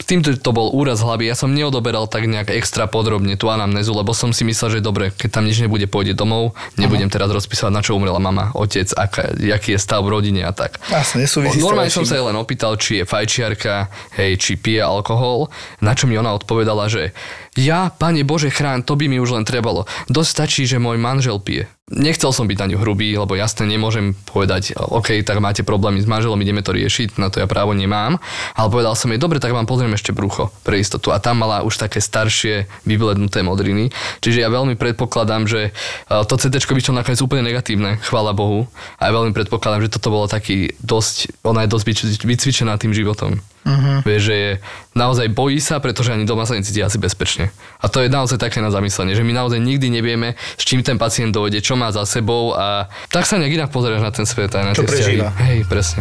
s 0.00 0.04
týmto 0.08 0.32
to 0.40 0.48
bol 0.48 0.72
úraz 0.72 1.04
hlavy, 1.04 1.28
ja 1.28 1.36
som 1.36 1.52
neodoberal 1.52 2.08
tak 2.08 2.24
nejak 2.24 2.48
extra 2.56 2.88
podrobne 2.88 3.36
tú 3.36 3.52
anamnézu, 3.52 3.92
lebo 3.92 4.16
som 4.16 4.32
si 4.32 4.48
myslel, 4.48 4.80
že 4.80 4.88
dobre, 4.88 5.12
keď 5.12 5.28
tam 5.28 5.44
nič 5.44 5.60
nebude, 5.60 5.84
pôjde 5.84 6.16
domov, 6.16 6.56
nebudem 6.80 7.12
teraz 7.12 7.28
rozpísať, 7.28 7.68
na 7.68 7.84
čo 7.84 8.00
umrela 8.00 8.16
mama, 8.16 8.56
otec, 8.56 8.88
aká, 8.96 9.28
aký 9.36 9.76
je 9.76 9.78
stav 9.78 10.08
v 10.08 10.16
rodine 10.16 10.48
a 10.48 10.56
tak. 10.56 10.80
Jasne, 10.88 11.28
nesúvisí 11.28 11.60
Normálne 11.60 11.92
som 11.92 12.08
sa 12.08 12.16
jej 12.16 12.24
len 12.24 12.34
opýtal, 12.40 12.80
či 12.80 13.04
je 13.04 13.04
fajčiarka, 13.04 13.92
hej, 14.16 14.40
či 14.40 14.56
pije 14.56 14.80
alkohol, 14.80 15.52
na 15.84 15.92
čo 15.92 16.08
mi 16.08 16.16
ona 16.16 16.32
odpovedala, 16.32 16.88
že 16.88 17.12
ja, 17.56 17.88
pane 17.88 18.20
Bože, 18.20 18.52
chrán, 18.52 18.84
to 18.84 19.00
by 19.00 19.08
mi 19.08 19.16
už 19.16 19.32
len 19.32 19.48
trebalo. 19.48 19.88
Dosť 20.12 20.30
stačí, 20.30 20.62
že 20.68 20.76
môj 20.76 21.00
manžel 21.00 21.40
pije. 21.40 21.72
Nechcel 21.86 22.34
som 22.34 22.50
byť 22.50 22.58
na 22.58 22.66
ňu 22.74 22.82
hrubý, 22.82 23.14
lebo 23.14 23.38
jasne 23.38 23.62
nemôžem 23.62 24.18
povedať, 24.26 24.74
OK, 24.74 25.22
tak 25.22 25.38
máte 25.38 25.62
problémy 25.62 26.02
s 26.02 26.10
manželom, 26.10 26.36
ideme 26.42 26.58
to 26.58 26.74
riešiť, 26.74 27.14
na 27.14 27.30
to 27.30 27.38
ja 27.38 27.46
právo 27.46 27.78
nemám. 27.78 28.18
Ale 28.58 28.68
povedal 28.68 28.98
som 28.98 29.08
jej, 29.08 29.22
dobre, 29.22 29.38
tak 29.38 29.54
vám 29.54 29.70
pozriem 29.70 29.94
ešte 29.94 30.10
brucho 30.10 30.50
pre 30.66 30.82
istotu. 30.82 31.14
A 31.14 31.22
tam 31.22 31.40
mala 31.40 31.62
už 31.62 31.78
také 31.78 32.02
staršie, 32.02 32.66
vyblednuté 32.84 33.46
modriny. 33.46 33.94
Čiže 34.18 34.42
ja 34.42 34.50
veľmi 34.50 34.74
predpokladám, 34.74 35.46
že 35.46 35.70
eh, 35.70 36.22
to 36.26 36.34
CT 36.36 36.58
vyšlo 36.58 36.92
nakoniec 36.92 37.22
úplne 37.22 37.46
negatívne, 37.46 38.02
chvála 38.02 38.34
Bohu. 38.34 38.66
A 38.98 39.08
ja 39.08 39.14
veľmi 39.14 39.30
predpokladám, 39.30 39.86
že 39.86 39.94
toto 39.94 40.10
bolo 40.10 40.26
taký 40.26 40.74
dosť, 40.82 41.40
ona 41.46 41.64
je 41.64 41.72
dosť 41.72 41.84
vycvičená 42.26 42.76
tým 42.82 42.92
životom. 42.92 43.40
Uh-huh. 43.66 43.98
Vieš, 44.06 44.22
že 44.22 44.34
je, 44.38 44.52
naozaj 44.94 45.26
bojí 45.34 45.58
sa, 45.58 45.82
pretože 45.82 46.14
ani 46.14 46.22
doma 46.22 46.46
sa 46.46 46.54
necíti 46.54 46.78
asi 46.78 47.02
bezpečne. 47.02 47.50
A 47.82 47.90
to 47.90 47.98
je 47.98 48.06
naozaj 48.06 48.38
také 48.38 48.62
na 48.62 48.70
zamyslenie, 48.70 49.18
že 49.18 49.26
my 49.26 49.34
naozaj 49.34 49.58
nikdy 49.58 49.90
nevieme, 49.90 50.38
s 50.54 50.62
čím 50.62 50.86
ten 50.86 51.02
pacient 51.02 51.34
dojde, 51.34 51.58
čo 51.58 51.74
má 51.74 51.90
za 51.90 52.06
sebou 52.06 52.54
a 52.54 52.86
tak 53.10 53.26
sa 53.26 53.42
nejak 53.42 53.66
inak 53.66 53.70
pozrieš 53.74 54.06
na 54.06 54.14
ten 54.14 54.22
svet 54.22 54.54
aj 54.54 54.62
na 54.62 54.72
Čo 54.72 54.86
tie 54.86 54.88
vzťahy. 54.88 55.02
prežíva. 55.02 55.28
Hej, 55.42 55.58
presne. 55.66 56.00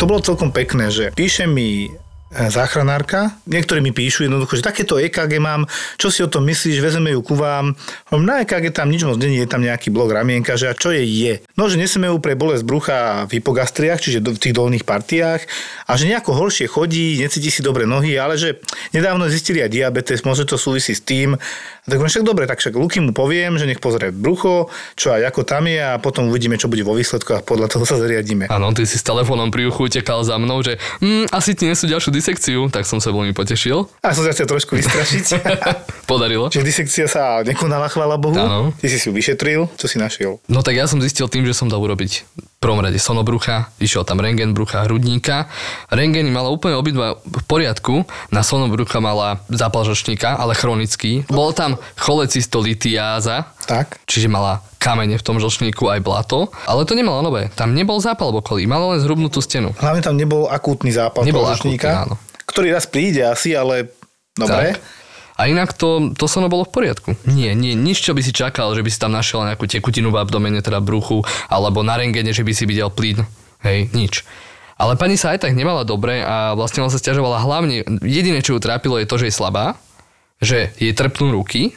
To 0.00 0.08
bolo 0.08 0.24
celkom 0.24 0.50
pekné, 0.50 0.90
že 0.90 1.14
píše 1.14 1.46
mi 1.46 1.92
záchranárka, 2.32 3.36
niektorí 3.44 3.84
mi 3.84 3.92
píšu 3.92 4.24
jednoducho, 4.24 4.56
že 4.56 4.64
takéto 4.64 4.96
EKG 4.96 5.36
mám, 5.36 5.68
čo 6.00 6.08
si 6.08 6.24
o 6.24 6.28
tom 6.32 6.48
myslíš, 6.48 6.80
vezeme 6.80 7.12
ju 7.12 7.20
ku 7.20 7.36
vám. 7.36 7.76
Na 8.08 8.40
EKG 8.40 8.72
tam 8.72 8.88
nič 8.88 9.04
moc 9.04 9.20
není, 9.20 9.36
je 9.36 9.48
tam 9.48 9.60
nejaký 9.60 9.92
blok 9.92 10.16
ramienka, 10.16 10.56
že 10.56 10.72
a 10.72 10.74
čo 10.74 10.96
je 10.96 11.04
je. 11.04 11.44
No, 11.60 11.68
že 11.68 11.76
neseme 11.76 12.08
ju 12.08 12.16
pre 12.24 12.32
bolesť 12.32 12.64
brucha 12.64 13.28
v 13.28 13.40
hypogastriách, 13.40 14.00
čiže 14.00 14.24
v 14.24 14.40
tých 14.40 14.56
dolných 14.56 14.88
partiách 14.88 15.44
a 15.84 15.92
že 16.00 16.08
nejako 16.08 16.32
horšie 16.32 16.72
chodí, 16.72 17.20
necíti 17.20 17.52
si 17.52 17.60
dobre 17.60 17.84
nohy, 17.84 18.16
ale 18.16 18.40
že 18.40 18.64
nedávno 18.96 19.28
zistili 19.28 19.60
aj 19.60 19.68
diabetes, 19.68 20.24
môže 20.24 20.48
to 20.48 20.56
súvisí 20.56 20.96
s 20.96 21.04
tým. 21.04 21.36
A 21.82 21.86
tak 21.90 21.98
však 21.98 22.22
dobre, 22.22 22.46
tak 22.46 22.62
však 22.62 22.78
Luky 22.78 23.02
mu 23.02 23.10
poviem, 23.10 23.58
že 23.58 23.66
nech 23.66 23.82
pozrie 23.82 24.14
brucho, 24.14 24.70
čo 24.94 25.10
aj 25.10 25.34
ako 25.34 25.42
tam 25.42 25.66
je 25.66 25.82
a 25.82 25.98
potom 25.98 26.30
uvidíme, 26.30 26.54
čo 26.54 26.70
bude 26.70 26.86
vo 26.86 26.94
výsledku 26.94 27.34
a 27.34 27.42
podľa 27.42 27.74
toho 27.74 27.82
sa 27.82 27.98
zariadíme. 27.98 28.46
Áno, 28.54 28.70
ty 28.70 28.86
si 28.86 28.94
s 28.96 29.02
telefónom 29.02 29.50
pri 29.50 29.66
uchu 29.66 29.90
utekal 29.90 30.22
za 30.22 30.38
mnou, 30.38 30.62
že 30.62 30.78
hm, 31.02 31.34
asi 31.34 31.58
ti 31.58 31.66
nesú 31.66 31.90
ďalšiu 31.90 32.14
disekciu, 32.22 32.70
tak 32.70 32.86
som 32.86 33.02
sa 33.02 33.10
veľmi 33.10 33.34
potešil. 33.34 33.90
A 34.06 34.14
som 34.14 34.22
sa 34.22 34.30
chcel 34.30 34.46
trošku 34.46 34.78
vystrašiť. 34.78 35.42
Podarilo. 36.10 36.46
Čiže 36.54 36.62
disekcia 36.62 37.06
sa 37.10 37.42
nekonala, 37.42 37.90
chvála 37.90 38.14
Bohu. 38.14 38.38
Áno. 38.38 38.70
Ty 38.78 38.86
si 38.86 39.02
si 39.02 39.10
ju 39.10 39.12
vyšetril, 39.12 39.66
čo 39.74 39.90
si 39.90 39.98
našiel? 39.98 40.38
No 40.46 40.62
tak 40.62 40.78
ja 40.78 40.86
som 40.86 41.02
zistil 41.02 41.26
tým, 41.26 41.42
že 41.42 41.50
som 41.58 41.66
dal 41.66 41.82
urobiť 41.82 42.22
prvom 42.62 42.78
rade 42.78 42.94
sonobrucha, 43.02 43.74
išiel 43.82 44.06
tam 44.06 44.22
rengen 44.22 44.54
brucha, 44.54 44.86
hrudníka. 44.86 45.50
Rengeny 45.90 46.30
mala 46.30 46.54
úplne 46.54 46.78
obidva 46.78 47.18
v 47.18 47.42
poriadku, 47.50 48.06
na 48.30 48.46
sonobrucha 48.46 49.02
mala 49.02 49.42
zápal 49.50 49.82
žlčníka, 49.82 50.38
ale 50.38 50.54
chronický. 50.54 51.26
Bol 51.26 51.50
tam 51.50 51.74
cholecystolitiáza, 51.98 53.50
Tak. 53.66 53.98
čiže 54.06 54.30
mala 54.30 54.62
kamene 54.82 55.14
v 55.14 55.22
tom 55.22 55.38
žlčníku 55.38 55.86
aj 55.86 56.02
blato, 56.02 56.50
ale 56.66 56.82
to 56.82 56.98
nemala 56.98 57.22
nové. 57.22 57.54
Tam 57.54 57.70
nebol 57.70 58.02
zápal 58.02 58.34
v 58.34 58.42
okolí, 58.42 58.66
mala 58.66 58.98
len 58.98 59.00
zhrubnutú 59.00 59.38
stenu. 59.38 59.70
Hlavne 59.78 60.02
tam 60.02 60.18
nebol 60.18 60.50
akútny 60.50 60.90
zápal 60.90 61.22
Nebol 61.22 61.46
toho 61.46 61.54
žlčníka, 61.54 61.86
akútny, 61.86 62.02
áno. 62.10 62.14
ktorý 62.50 62.68
raz 62.74 62.90
príde 62.90 63.22
asi, 63.22 63.54
ale 63.54 63.94
dobre. 64.34 64.74
Tak. 64.74 65.00
A 65.38 65.48
inak 65.48 65.72
to, 65.72 66.12
to 66.12 66.28
so 66.28 66.44
bolo 66.44 66.66
v 66.68 66.74
poriadku. 66.74 67.16
Nie, 67.24 67.56
nie, 67.56 67.72
nič, 67.72 68.04
čo 68.04 68.12
by 68.12 68.20
si 68.20 68.36
čakal, 68.36 68.74
že 68.76 68.84
by 68.84 68.90
si 68.92 69.00
tam 69.00 69.16
našiel 69.16 69.46
nejakú 69.48 69.64
tekutinu 69.64 70.12
v 70.12 70.20
abdomene, 70.20 70.60
teda 70.60 70.82
bruchu, 70.84 71.24
alebo 71.48 71.80
na 71.80 71.96
rengene, 71.96 72.36
že 72.36 72.44
by 72.44 72.52
si 72.52 72.68
videl 72.68 72.92
plyn. 72.92 73.24
Hej, 73.64 73.90
nič. 73.96 74.26
Ale 74.76 74.98
pani 74.98 75.14
sa 75.14 75.32
aj 75.32 75.46
tak 75.46 75.54
nemala 75.54 75.86
dobre 75.86 76.20
a 76.20 76.58
vlastne 76.58 76.82
ona 76.82 76.90
sa 76.90 76.98
stiažovala 76.98 77.38
hlavne, 77.38 77.86
jediné, 78.02 78.42
čo 78.42 78.58
ju 78.58 78.60
trápilo 78.60 78.98
je 78.98 79.06
to, 79.06 79.16
že 79.18 79.30
je 79.30 79.34
slabá, 79.34 79.78
že 80.42 80.74
jej 80.76 80.90
trpnú 80.90 81.30
ruky 81.30 81.70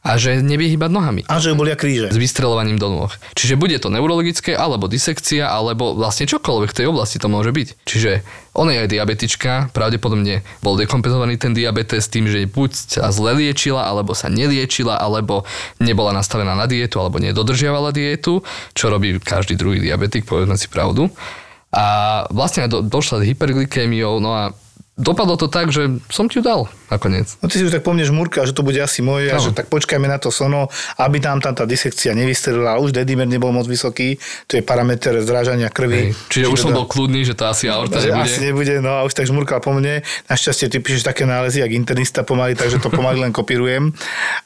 a 0.00 0.16
že 0.16 0.40
nevie 0.40 0.72
hýbať 0.72 0.90
nohami. 0.90 1.22
A 1.28 1.36
že 1.44 1.52
bolia 1.52 1.76
kríže. 1.76 2.08
S 2.08 2.16
vystrelovaním 2.16 2.80
do 2.80 2.88
nôh. 2.88 3.12
Čiže 3.36 3.60
bude 3.60 3.76
to 3.76 3.92
neurologické, 3.92 4.56
alebo 4.56 4.88
disekcia, 4.88 5.52
alebo 5.52 5.92
vlastne 5.92 6.24
čokoľvek 6.24 6.72
v 6.72 6.78
tej 6.80 6.86
oblasti 6.88 7.20
to 7.20 7.28
môže 7.28 7.52
byť. 7.52 7.68
Čiže 7.84 8.24
ona 8.56 8.72
je 8.74 8.82
aj 8.82 8.90
diabetička, 8.96 9.52
pravdepodobne 9.76 10.40
bol 10.64 10.80
dekompenzovaný 10.80 11.36
ten 11.36 11.52
diabetes 11.52 12.08
tým, 12.08 12.26
že 12.32 12.48
buď 12.48 12.70
sa 12.72 13.12
zle 13.12 13.36
liečila, 13.36 13.84
alebo 13.84 14.16
sa 14.16 14.32
neliečila, 14.32 14.96
alebo 14.96 15.44
nebola 15.76 16.16
nastavená 16.16 16.56
na 16.56 16.64
dietu, 16.64 16.96
alebo 16.96 17.20
nedodržiavala 17.20 17.92
dietu, 17.92 18.40
čo 18.72 18.88
robí 18.88 19.20
každý 19.20 19.60
druhý 19.60 19.84
diabetik, 19.84 20.24
povedzme 20.24 20.56
si 20.56 20.72
pravdu. 20.72 21.12
A 21.70 22.24
vlastne 22.32 22.66
do, 22.66 22.82
došla 22.82 23.22
s 23.22 23.28
hyperglykémiou, 23.30 24.18
no 24.18 24.32
a 24.34 24.56
dopadlo 25.00 25.40
to 25.40 25.48
tak, 25.48 25.72
že 25.72 25.88
som 26.12 26.28
ti 26.28 26.38
ju 26.38 26.42
dal 26.44 26.68
nakoniec. 26.92 27.40
No 27.40 27.48
ty 27.48 27.56
si 27.56 27.64
už 27.64 27.72
tak 27.72 27.80
po 27.80 27.96
mne 27.96 28.04
žmurka, 28.04 28.44
že 28.44 28.52
to 28.52 28.60
bude 28.60 28.76
asi 28.76 29.00
moje, 29.00 29.32
no. 29.32 29.40
že 29.40 29.56
tak 29.56 29.72
počkajme 29.72 30.04
na 30.04 30.20
to 30.20 30.28
sono, 30.28 30.68
aby 31.00 31.16
tam 31.24 31.40
tam 31.40 31.56
tá 31.56 31.64
disekcia 31.64 32.12
nevystrelila. 32.12 32.76
Už 32.76 32.92
dedimer 32.92 33.24
nebol 33.24 33.48
moc 33.50 33.64
vysoký, 33.64 34.20
to 34.44 34.60
je 34.60 34.62
parameter 34.62 35.24
zrážania 35.24 35.72
krvi. 35.72 36.12
Hej. 36.12 36.20
Čiže 36.28 36.46
už 36.52 36.58
som 36.60 36.70
bol 36.76 36.84
kľudný, 36.84 37.24
že 37.24 37.32
to 37.32 37.48
asi 37.48 37.72
aorta 37.72 37.96
nebude. 38.04 38.28
Asi 38.28 38.40
nebude, 38.44 38.74
no 38.84 39.00
a 39.00 39.08
už 39.08 39.16
tak 39.16 39.24
žmurkal 39.24 39.64
po 39.64 39.72
mne. 39.72 40.04
Našťastie 40.28 40.68
ty 40.68 40.78
píšeš 40.84 41.08
také 41.08 41.24
nálezy, 41.24 41.64
jak 41.64 41.72
internista 41.72 42.20
pomaly, 42.20 42.52
takže 42.52 42.76
to 42.84 42.92
pomaly 42.92 43.24
len 43.24 43.32
kopírujem. 43.32 43.96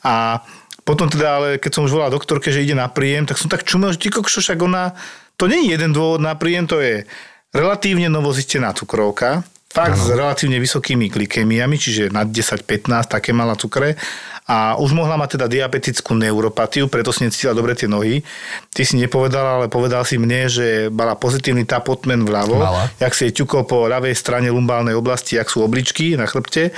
A 0.07 0.39
potom 0.85 1.09
teda, 1.09 1.29
ale 1.41 1.49
keď 1.57 1.81
som 1.81 1.83
už 1.89 1.97
volal 1.97 2.13
doktorke, 2.13 2.53
že 2.53 2.61
ide 2.61 2.77
na 2.77 2.93
príjem, 2.93 3.25
tak 3.25 3.41
som 3.41 3.49
tak 3.49 3.65
čumel, 3.65 3.97
že 3.97 4.05
ty 4.05 4.13
kokšo, 4.13 4.45
však 4.45 4.61
ona, 4.61 4.93
to 5.41 5.49
nie 5.49 5.67
je 5.67 5.81
jeden 5.81 5.97
dôvod 5.97 6.21
na 6.21 6.37
príjem, 6.37 6.69
to 6.69 6.79
je 6.79 7.09
relatívne 7.57 8.13
novozistená 8.13 8.77
cukrovka, 8.77 9.47
Fakt 9.75 9.99
ano. 9.99 10.07
s 10.07 10.09
relatívne 10.15 10.63
vysokými 10.63 11.11
glykemiami, 11.11 11.75
čiže 11.75 12.15
nad 12.15 12.31
10-15, 12.31 13.11
také 13.11 13.35
mala 13.35 13.59
cukre. 13.59 13.99
A 14.45 14.77
už 14.79 14.93
mohla 14.95 15.17
mať 15.17 15.41
teda 15.41 15.49
diabetickú 15.49 16.15
neuropatiu, 16.15 16.87
preto 16.87 17.11
si 17.11 17.27
necítila 17.27 17.57
dobre 17.57 17.75
tie 17.75 17.91
nohy. 17.91 18.23
Ty 18.71 18.87
si 18.87 18.95
nepovedal, 19.01 19.43
ale 19.43 19.67
povedal 19.73 20.07
si 20.07 20.21
mne, 20.21 20.47
že 20.47 20.67
mala 20.93 21.17
pozitívny 21.19 21.67
tapotmen 21.67 22.23
vľavo, 22.23 22.61
mala. 22.61 22.87
jak 23.01 23.17
si 23.17 23.33
je 23.33 23.41
ťukol 23.43 23.67
po 23.67 23.89
ľavej 23.89 24.15
strane 24.15 24.53
lumbálnej 24.53 24.95
oblasti, 24.95 25.41
jak 25.41 25.49
sú 25.51 25.65
obličky 25.65 26.15
na 26.15 26.29
chrbte 26.29 26.71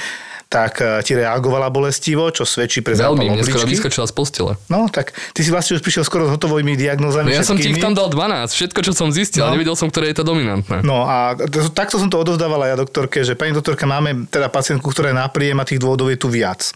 tak 0.47 0.79
eh, 0.79 1.03
ti 1.03 1.19
reagovala 1.19 1.69
bolestivo, 1.75 2.31
čo 2.31 2.47
svedčí 2.47 2.81
pre 2.81 2.95
Veľmi, 2.95 3.35
mne 3.35 3.43
skoro 3.43 3.67
vyskočila 3.67 4.07
z 4.07 4.15
postele. 4.15 4.53
No, 4.71 4.87
tak 4.87 5.11
ty 5.35 5.43
si 5.43 5.51
vlastne 5.51 5.77
už 5.79 5.83
prišiel 5.83 6.07
skoro 6.07 6.31
s 6.31 6.33
hotovými 6.39 6.79
diagnózami. 6.79 7.35
No, 7.35 7.37
ja 7.37 7.43
som 7.43 7.59
ti 7.59 7.75
ich 7.75 7.83
tam 7.83 7.99
dal 7.99 8.09
12, 8.09 8.55
všetko, 8.55 8.79
čo 8.87 8.93
som 8.95 9.11
zistil, 9.11 9.43
no. 9.43 9.53
nevidel 9.53 9.75
som, 9.75 9.91
ktoré 9.91 10.15
je 10.15 10.23
to 10.23 10.25
dominantné. 10.25 10.87
No 10.87 11.03
a 11.05 11.35
to, 11.35 11.67
takto 11.75 11.99
som 11.99 12.07
to 12.07 12.23
odovzdávala 12.23 12.71
ja 12.71 12.77
doktorke, 12.79 13.27
že 13.27 13.35
pani 13.35 13.53
doktorka, 13.53 13.85
máme 13.91 14.31
teda 14.31 14.47
pacientku, 14.47 14.87
ktorá 14.95 15.11
je 15.11 15.17
na 15.19 15.27
príjem 15.27 15.59
a 15.59 15.67
tých 15.67 15.83
dôvodov 15.83 16.15
je 16.15 16.19
tu 16.19 16.31
viac. 16.31 16.71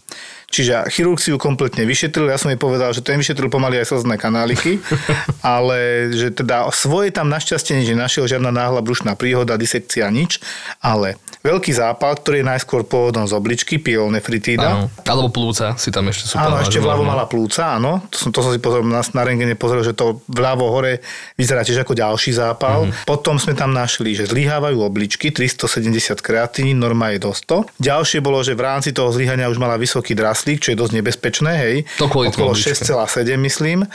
Čiže 0.51 0.91
chirurg 0.91 1.17
si 1.23 1.31
ju 1.31 1.39
kompletne 1.39 1.87
vyšetril, 1.87 2.27
ja 2.27 2.35
som 2.35 2.51
jej 2.51 2.59
povedal, 2.59 2.91
že 2.91 2.99
ten 2.99 3.15
vyšetril 3.15 3.47
pomaly 3.47 3.79
aj 3.79 3.95
slzné 3.95 4.19
kanáliky, 4.19 4.83
ale 5.55 6.11
že 6.11 6.35
teda 6.35 6.67
svoje 6.75 7.15
tam 7.15 7.31
našťastie 7.31 7.79
nič 7.79 7.87
nenašiel, 7.95 8.27
žiadna 8.27 8.51
náhla 8.51 8.83
brušná 8.83 9.15
príhoda, 9.15 9.55
disekcia, 9.55 10.11
nič, 10.11 10.43
ale 10.83 11.15
veľký 11.41 11.71
zápal, 11.73 12.19
ktorý 12.19 12.43
je 12.43 12.49
najskôr 12.51 12.85
pôvodom 12.85 13.25
z 13.25 13.33
obličky, 13.33 13.81
pielonefritída. 13.81 14.91
Alebo 15.07 15.33
plúca 15.33 15.73
si 15.79 15.89
tam 15.89 16.11
ešte 16.11 16.29
sú 16.29 16.35
Áno, 16.37 16.61
ešte 16.61 16.77
vľavo 16.77 17.01
mala 17.01 17.25
plúca, 17.25 17.79
áno. 17.79 18.05
To 18.13 18.17
som, 18.17 18.29
to 18.29 18.45
som 18.45 18.51
si 18.53 18.61
pozrel 18.61 18.85
na, 18.85 19.01
na 19.01 19.23
rengene 19.25 19.57
pozrel, 19.57 19.81
že 19.81 19.97
to 19.97 20.21
vľavo 20.29 20.69
hore 20.69 21.01
vyzerá 21.39 21.65
tiež 21.65 21.81
ako 21.81 21.97
ďalší 21.97 22.37
zápal. 22.37 22.91
Mm-hmm. 22.91 23.07
Potom 23.09 23.41
sme 23.41 23.57
tam 23.57 23.73
našli, 23.73 24.13
že 24.13 24.29
zlyhávajú 24.29 24.77
obličky, 24.83 25.33
370 25.33 26.21
kreatín, 26.21 26.77
norma 26.77 27.09
je 27.15 27.23
do 27.23 27.33
100. 27.33 27.81
Ďalšie 27.81 28.19
bolo, 28.21 28.45
že 28.45 28.53
v 28.53 28.61
rámci 28.61 28.93
toho 28.93 29.09
zlyhania 29.09 29.49
už 29.49 29.57
mala 29.57 29.81
vysoký 29.81 30.13
dras 30.13 30.40
trpaslík, 30.41 30.57
čo 30.57 30.73
je 30.73 30.77
dosť 30.81 30.93
nebezpečné, 30.97 31.51
hej. 31.53 31.75
To 32.01 32.09
okolo 32.09 32.57
6,7 32.57 33.37
myslím. 33.45 33.85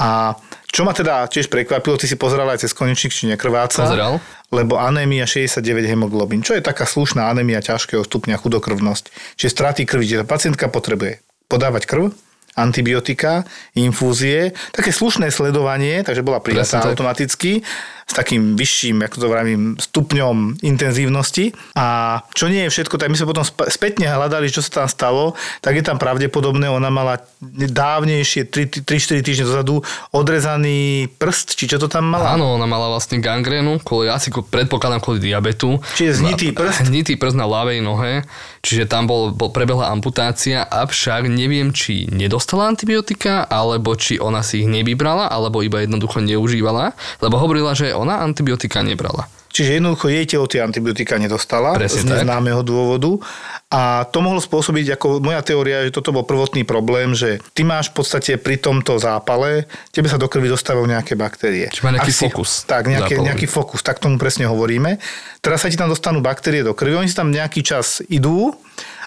A 0.00 0.32
čo 0.72 0.88
ma 0.88 0.96
teda 0.96 1.28
tiež 1.28 1.52
prekvapilo, 1.52 2.00
ty 2.00 2.08
si 2.08 2.16
pozeral 2.16 2.48
aj 2.48 2.64
cez 2.64 2.72
konečník, 2.72 3.12
či 3.12 3.28
nekrváca. 3.28 3.84
Pozeral. 3.84 4.16
Lebo 4.48 4.80
anémia 4.80 5.28
69 5.28 5.60
hemoglobín, 5.84 6.40
čo 6.40 6.56
je 6.56 6.64
taká 6.64 6.88
slušná 6.88 7.28
anémia 7.28 7.60
ťažkého 7.60 8.00
stupňa 8.00 8.40
chudokrvnosť. 8.40 9.36
Čiže 9.36 9.50
straty 9.52 9.82
krvi, 9.84 10.08
že 10.08 10.24
pacientka 10.24 10.72
potrebuje 10.72 11.20
podávať 11.46 11.84
krv, 11.84 12.10
antibiotika, 12.58 13.46
infúzie, 13.78 14.50
také 14.74 14.90
slušné 14.90 15.30
sledovanie, 15.30 16.02
takže 16.02 16.26
bola 16.26 16.42
prijatá 16.42 16.82
automaticky 16.82 17.62
s 18.10 18.12
takým 18.18 18.58
vyšším, 18.58 19.06
ako 19.06 19.16
to 19.22 19.26
vravím, 19.30 19.78
stupňom 19.78 20.58
intenzívnosti. 20.66 21.54
A 21.78 22.18
čo 22.34 22.50
nie 22.50 22.66
je 22.66 22.74
všetko, 22.74 22.98
tak 22.98 23.06
my 23.06 23.14
sme 23.14 23.30
potom 23.30 23.46
spätne 23.46 24.10
hľadali, 24.10 24.50
čo 24.50 24.66
sa 24.66 24.82
tam 24.82 24.88
stalo, 24.90 25.38
tak 25.62 25.78
je 25.78 25.86
tam 25.86 26.02
pravdepodobné, 26.02 26.66
ona 26.66 26.90
mala 26.90 27.22
dávnejšie, 27.70 28.50
3-4 28.50 29.22
týždne 29.22 29.46
dozadu, 29.46 29.86
odrezaný 30.10 31.06
prst, 31.22 31.54
či 31.54 31.70
čo 31.70 31.78
to 31.78 31.86
tam 31.86 32.10
mala? 32.10 32.34
Áno, 32.34 32.58
ona 32.58 32.66
mala 32.66 32.90
vlastne 32.90 33.22
gangrénu, 33.22 33.78
kvôli, 33.78 34.10
asi 34.10 34.34
predpokladám 34.34 34.98
kvôli 34.98 35.22
diabetu. 35.22 35.78
Čiže 35.94 36.26
znitý 36.26 36.50
prst? 36.50 36.82
Znitý 36.90 37.14
prst 37.14 37.38
na 37.38 37.46
ľavej 37.46 37.78
nohe, 37.78 38.26
čiže 38.66 38.90
tam 38.90 39.06
bol, 39.06 39.30
bol, 39.30 39.54
prebehla 39.54 39.86
amputácia, 39.94 40.66
avšak 40.66 41.30
neviem, 41.30 41.70
či 41.70 42.10
nedostala 42.10 42.66
antibiotika, 42.66 43.46
alebo 43.46 43.94
či 43.94 44.18
ona 44.18 44.42
si 44.42 44.66
ich 44.66 44.68
nevybrala, 44.68 45.30
alebo 45.30 45.62
iba 45.62 45.78
jednoducho 45.78 46.18
neužívala, 46.18 46.98
lebo 47.22 47.38
hovorila, 47.38 47.78
že 47.78 47.99
ona 48.02 48.24
antibiotika 48.24 48.80
nebrala. 48.80 49.28
Čiže 49.50 49.82
jednoducho 49.82 50.06
jej 50.06 50.26
telo 50.30 50.46
tie 50.46 50.62
antibiotika 50.62 51.18
nedostala 51.18 51.74
Presne 51.74 52.06
z 52.06 52.06
neznámeho 52.06 52.62
dôvodu 52.62 53.18
a 53.66 54.06
to 54.06 54.22
mohlo 54.22 54.38
spôsobiť, 54.38 54.94
ako 54.94 55.18
moja 55.18 55.42
teória, 55.42 55.82
že 55.86 55.94
toto 55.94 56.14
bol 56.14 56.22
prvotný 56.22 56.62
problém, 56.62 57.18
že 57.18 57.42
ty 57.50 57.66
máš 57.66 57.90
v 57.90 58.02
podstate 58.02 58.38
pri 58.38 58.62
tomto 58.62 59.02
zápale, 59.02 59.66
tebe 59.90 60.06
sa 60.06 60.22
do 60.22 60.30
krvi 60.30 60.46
dostávajú 60.46 60.86
nejaké 60.86 61.18
baktérie. 61.18 61.66
Čiže 61.66 61.82
má 61.82 61.90
nejaký 61.98 62.14
si, 62.14 62.30
fokus. 62.30 62.62
Tak, 62.62 62.86
nejaký, 62.86 63.18
nejaký 63.18 63.46
fokus, 63.50 63.82
tak 63.82 63.98
tomu 63.98 64.22
presne 64.22 64.46
hovoríme. 64.46 65.02
Teraz 65.42 65.66
sa 65.66 65.70
ti 65.70 65.74
tam 65.74 65.90
dostanú 65.90 66.22
baktérie 66.22 66.62
do 66.62 66.70
krvi, 66.70 66.94
oni 66.94 67.10
si 67.10 67.18
tam 67.18 67.34
nejaký 67.34 67.66
čas 67.66 68.02
idú 68.06 68.54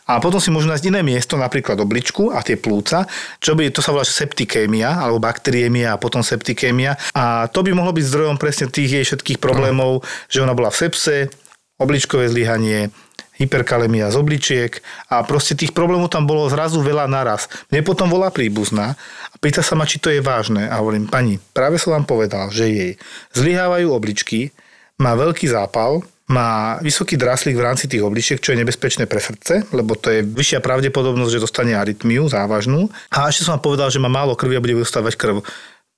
a 0.03 0.19
potom 0.19 0.39
si 0.39 0.51
môžu 0.51 0.67
nájsť 0.67 0.89
iné 0.91 0.99
miesto, 0.99 1.39
napríklad 1.39 1.79
obličku 1.79 2.35
a 2.35 2.43
tie 2.43 2.59
plúca, 2.59 3.07
čo 3.39 3.55
by, 3.55 3.71
to 3.71 3.79
sa 3.79 3.95
volá 3.95 4.03
septikémia, 4.03 4.99
alebo 4.99 5.23
bakteriémia 5.23 5.95
a 5.95 6.01
potom 6.01 6.19
septikémia. 6.19 6.99
A 7.15 7.47
to 7.47 7.63
by 7.63 7.71
mohlo 7.71 7.95
byť 7.95 8.05
zdrojom 8.11 8.35
presne 8.35 8.67
tých 8.67 8.99
jej 8.99 9.05
všetkých 9.07 9.39
problémov, 9.39 10.03
že 10.27 10.43
ona 10.43 10.51
bola 10.51 10.75
v 10.75 10.79
sepse, 10.83 11.31
obličkové 11.79 12.27
zlyhanie, 12.27 12.91
hyperkalemia 13.33 14.13
z 14.13 14.15
obličiek 14.19 14.71
a 15.09 15.25
proste 15.25 15.57
tých 15.57 15.73
problémov 15.73 16.13
tam 16.13 16.29
bolo 16.29 16.45
zrazu 16.51 16.83
veľa 16.85 17.09
naraz. 17.09 17.49
Mne 17.73 17.81
potom 17.81 18.11
volá 18.11 18.29
príbuzná 18.29 18.93
a 19.33 19.35
pýta 19.41 19.65
sa 19.65 19.73
ma, 19.73 19.89
či 19.89 19.97
to 19.97 20.13
je 20.13 20.21
vážne. 20.21 20.69
A 20.69 20.77
hovorím, 20.83 21.09
pani, 21.09 21.41
práve 21.55 21.81
som 21.81 21.97
vám 21.97 22.05
povedal, 22.05 22.53
že 22.53 22.69
jej 22.69 22.91
zlyhávajú 23.33 23.89
obličky, 23.89 24.53
má 25.01 25.17
veľký 25.17 25.49
zápal, 25.49 26.05
má 26.33 26.81
vysoký 26.81 27.13
draslík 27.13 27.53
v 27.53 27.65
rámci 27.69 27.85
tých 27.85 28.01
obličiek, 28.01 28.41
čo 28.41 28.51
je 28.51 28.61
nebezpečné 28.65 29.05
pre 29.05 29.21
srdce, 29.21 29.69
lebo 29.69 29.93
to 29.93 30.09
je 30.09 30.25
vyššia 30.25 30.65
pravdepodobnosť, 30.65 31.31
že 31.37 31.43
dostane 31.45 31.77
arytmiu 31.77 32.25
závažnú. 32.25 32.89
A 33.13 33.29
ešte 33.29 33.45
som 33.45 33.61
vám 33.61 33.63
povedal, 33.69 33.93
že 33.93 34.01
má 34.01 34.09
málo 34.09 34.33
krvi 34.33 34.57
a 34.57 34.63
bude 34.63 34.81
dostávať 34.81 35.13
krv. 35.13 35.45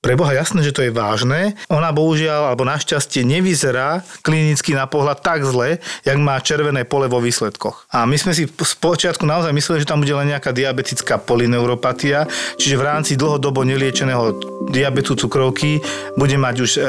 Pre 0.06 0.14
Boha 0.14 0.38
jasné, 0.38 0.62
že 0.62 0.70
to 0.70 0.86
je 0.86 0.94
vážne. 0.94 1.58
Ona 1.66 1.90
bohužiaľ, 1.90 2.54
alebo 2.54 2.62
našťastie 2.62 3.26
nevyzerá 3.26 4.06
klinicky 4.22 4.70
na 4.70 4.86
pohľad 4.86 5.18
tak 5.18 5.42
zle, 5.42 5.82
jak 6.06 6.18
má 6.22 6.38
červené 6.38 6.86
pole 6.86 7.10
vo 7.10 7.18
výsledkoch. 7.18 7.90
A 7.90 8.06
my 8.06 8.14
sme 8.14 8.30
si 8.30 8.46
počiatku 8.46 9.26
naozaj 9.26 9.50
mysleli, 9.50 9.82
že 9.82 9.90
tam 9.90 10.06
bude 10.06 10.14
len 10.14 10.30
nejaká 10.30 10.54
diabetická 10.54 11.18
polineuropatia, 11.18 12.30
čiže 12.54 12.78
v 12.78 12.86
rámci 12.86 13.18
dlhodobo 13.18 13.66
neliečeného 13.66 14.38
diabetu 14.70 15.18
cukrovky 15.18 15.82
bude 16.14 16.38
mať 16.38 16.54
už 16.62 16.70
e, 16.70 16.80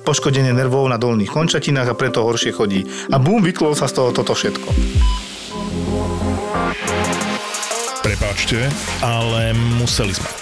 poškodenie 0.00 0.56
nervov 0.56 0.88
na 0.88 0.96
dolných 0.96 1.28
končatinách 1.28 1.92
a 1.92 1.98
preto 1.98 2.24
horšie 2.24 2.56
chodí. 2.56 2.88
A 3.12 3.20
bum, 3.20 3.44
vyklol 3.44 3.76
sa 3.76 3.84
z 3.84 4.00
toho 4.00 4.16
toto 4.16 4.32
všetko. 4.32 4.72
Prepáčte, 8.00 8.64
ale 9.04 9.52
museli 9.76 10.16
sme. 10.16 10.41